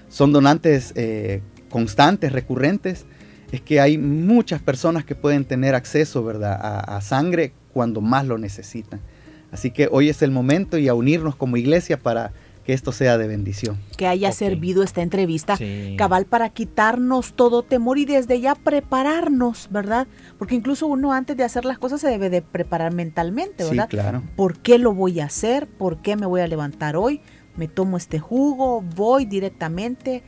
Son 0.08 0.30
donantes 0.32 0.92
eh, 0.94 1.42
constantes, 1.68 2.30
recurrentes. 2.30 3.04
Es 3.50 3.60
que 3.60 3.80
hay 3.80 3.98
muchas 3.98 4.62
personas 4.62 5.04
que 5.04 5.16
pueden 5.16 5.46
tener 5.46 5.74
acceso, 5.74 6.22
¿verdad? 6.22 6.60
A, 6.62 7.00
sangre 7.00 7.52
cuando 7.72 8.00
más 8.02 8.24
lo 8.28 8.38
necesitan. 8.38 9.00
Así 9.50 9.72
que 9.72 9.88
hoy 9.90 10.10
es 10.10 10.22
el 10.22 10.30
momento 10.30 10.78
y 10.78 10.86
a 10.86 10.94
unirnos 10.94 11.34
como 11.34 11.56
iglesia 11.56 11.98
para 11.98 12.30
que 12.64 12.72
esto 12.72 12.92
sea 12.92 13.18
de 13.18 13.26
bendición. 13.26 13.78
Que 13.96 14.06
haya 14.06 14.32
servido 14.32 14.82
esta 14.82 15.02
entrevista 15.02 15.58
cabal 15.96 16.24
para 16.24 16.48
quitarnos 16.50 17.34
todo 17.34 17.62
temor 17.62 17.98
y 17.98 18.06
desde 18.06 18.40
ya 18.40 18.54
prepararnos, 18.54 19.68
¿verdad? 19.70 20.06
Porque 20.38 20.54
incluso 20.54 20.86
uno 20.86 21.12
antes 21.12 21.36
de 21.36 21.44
hacer 21.44 21.64
las 21.64 21.78
cosas 21.78 22.00
se 22.00 22.08
debe 22.08 22.30
de 22.30 22.42
preparar 22.42 22.94
mentalmente, 22.94 23.64
¿verdad? 23.64 23.88
Sí, 23.90 23.96
claro. 23.96 24.22
¿Por 24.36 24.58
qué 24.58 24.78
lo 24.78 24.94
voy 24.94 25.20
a 25.20 25.26
hacer? 25.26 25.66
¿Por 25.66 25.98
qué 26.00 26.16
me 26.16 26.26
voy 26.26 26.40
a 26.40 26.46
levantar 26.46 26.96
hoy? 26.96 27.20
Me 27.56 27.68
tomo 27.68 27.98
este 27.98 28.18
jugo, 28.18 28.80
voy 28.80 29.26
directamente, 29.26 30.22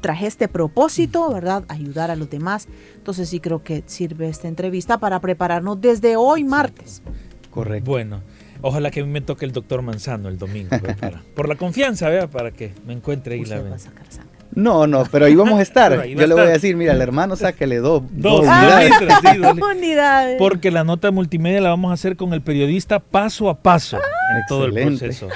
traje 0.00 0.26
este 0.26 0.48
propósito, 0.48 1.32
¿verdad? 1.32 1.64
Ayudar 1.68 2.10
a 2.10 2.16
los 2.16 2.28
demás. 2.28 2.66
Entonces 2.96 3.28
sí 3.28 3.38
creo 3.38 3.62
que 3.62 3.84
sirve 3.86 4.28
esta 4.28 4.48
entrevista 4.48 4.98
para 4.98 5.20
prepararnos 5.20 5.80
desde 5.80 6.16
hoy 6.16 6.42
martes. 6.42 7.02
Correcto. 7.50 7.90
Bueno. 7.90 8.22
Ojalá 8.62 8.90
que 8.90 9.00
a 9.00 9.04
mí 9.04 9.10
me 9.10 9.20
toque 9.20 9.44
el 9.44 9.52
doctor 9.52 9.82
Manzano 9.82 10.28
el 10.28 10.38
domingo, 10.38 10.76
por 11.34 11.48
la 11.48 11.56
confianza, 11.56 12.08
vea, 12.08 12.28
para 12.28 12.52
que 12.52 12.72
me 12.86 12.92
encuentre 12.92 13.34
ahí 13.34 13.44
la 13.44 13.60
vez. 13.60 13.88
No, 14.54 14.86
no, 14.86 15.04
pero 15.10 15.24
ahí 15.24 15.34
vamos 15.34 15.58
a 15.58 15.62
estar. 15.62 16.06
Yo 16.06 16.26
le 16.26 16.34
voy 16.34 16.42
a 16.42 16.48
decir, 16.48 16.76
mira, 16.76 16.92
el 16.92 17.00
hermano 17.00 17.36
sáquele 17.36 17.78
dos, 17.78 18.02
dos, 18.10 18.44
dos 19.42 19.58
unidades. 19.74 20.36
Porque 20.38 20.70
la 20.70 20.84
nota 20.84 21.10
multimedia 21.10 21.60
la 21.60 21.70
vamos 21.70 21.90
a 21.90 21.94
hacer 21.94 22.16
con 22.16 22.34
el 22.34 22.42
periodista 22.42 22.98
paso 22.98 23.48
a 23.48 23.58
paso 23.58 23.96
en, 23.96 24.42
todo 24.48 24.66
el 24.66 24.72
proceso, 24.72 25.28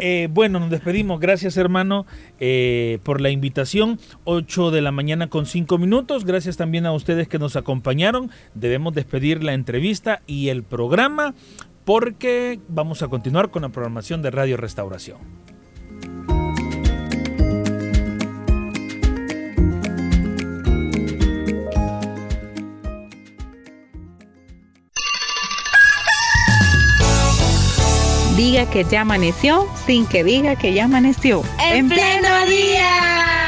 eh, 0.00 0.28
bueno, 0.30 0.58
nos 0.58 0.70
despedimos. 0.70 1.20
Gracias, 1.20 1.56
hermano, 1.56 2.06
eh, 2.40 2.98
por 3.04 3.20
la 3.20 3.30
invitación. 3.30 4.00
8 4.24 4.70
de 4.72 4.82
la 4.82 4.90
mañana 4.90 5.28
con 5.28 5.46
5 5.46 5.78
minutos. 5.78 6.24
Gracias 6.24 6.56
también 6.56 6.84
a 6.86 6.92
ustedes 6.92 7.28
que 7.28 7.38
nos 7.38 7.54
acompañaron. 7.54 8.30
Debemos 8.54 8.94
despedir 8.94 9.44
la 9.44 9.54
entrevista 9.54 10.22
y 10.26 10.48
el 10.48 10.64
programa 10.64 11.34
porque 11.88 12.60
vamos 12.68 13.00
a 13.00 13.08
continuar 13.08 13.50
con 13.50 13.62
la 13.62 13.70
programación 13.70 14.20
de 14.20 14.30
Radio 14.30 14.58
Restauración. 14.58 15.16
Diga 28.36 28.68
que 28.68 28.84
ya 28.84 29.00
amaneció 29.00 29.66
sin 29.86 30.04
que 30.04 30.24
diga 30.24 30.56
que 30.56 30.74
ya 30.74 30.84
amaneció. 30.84 31.42
En 31.58 31.88
pleno 31.88 32.44
día. 32.44 33.47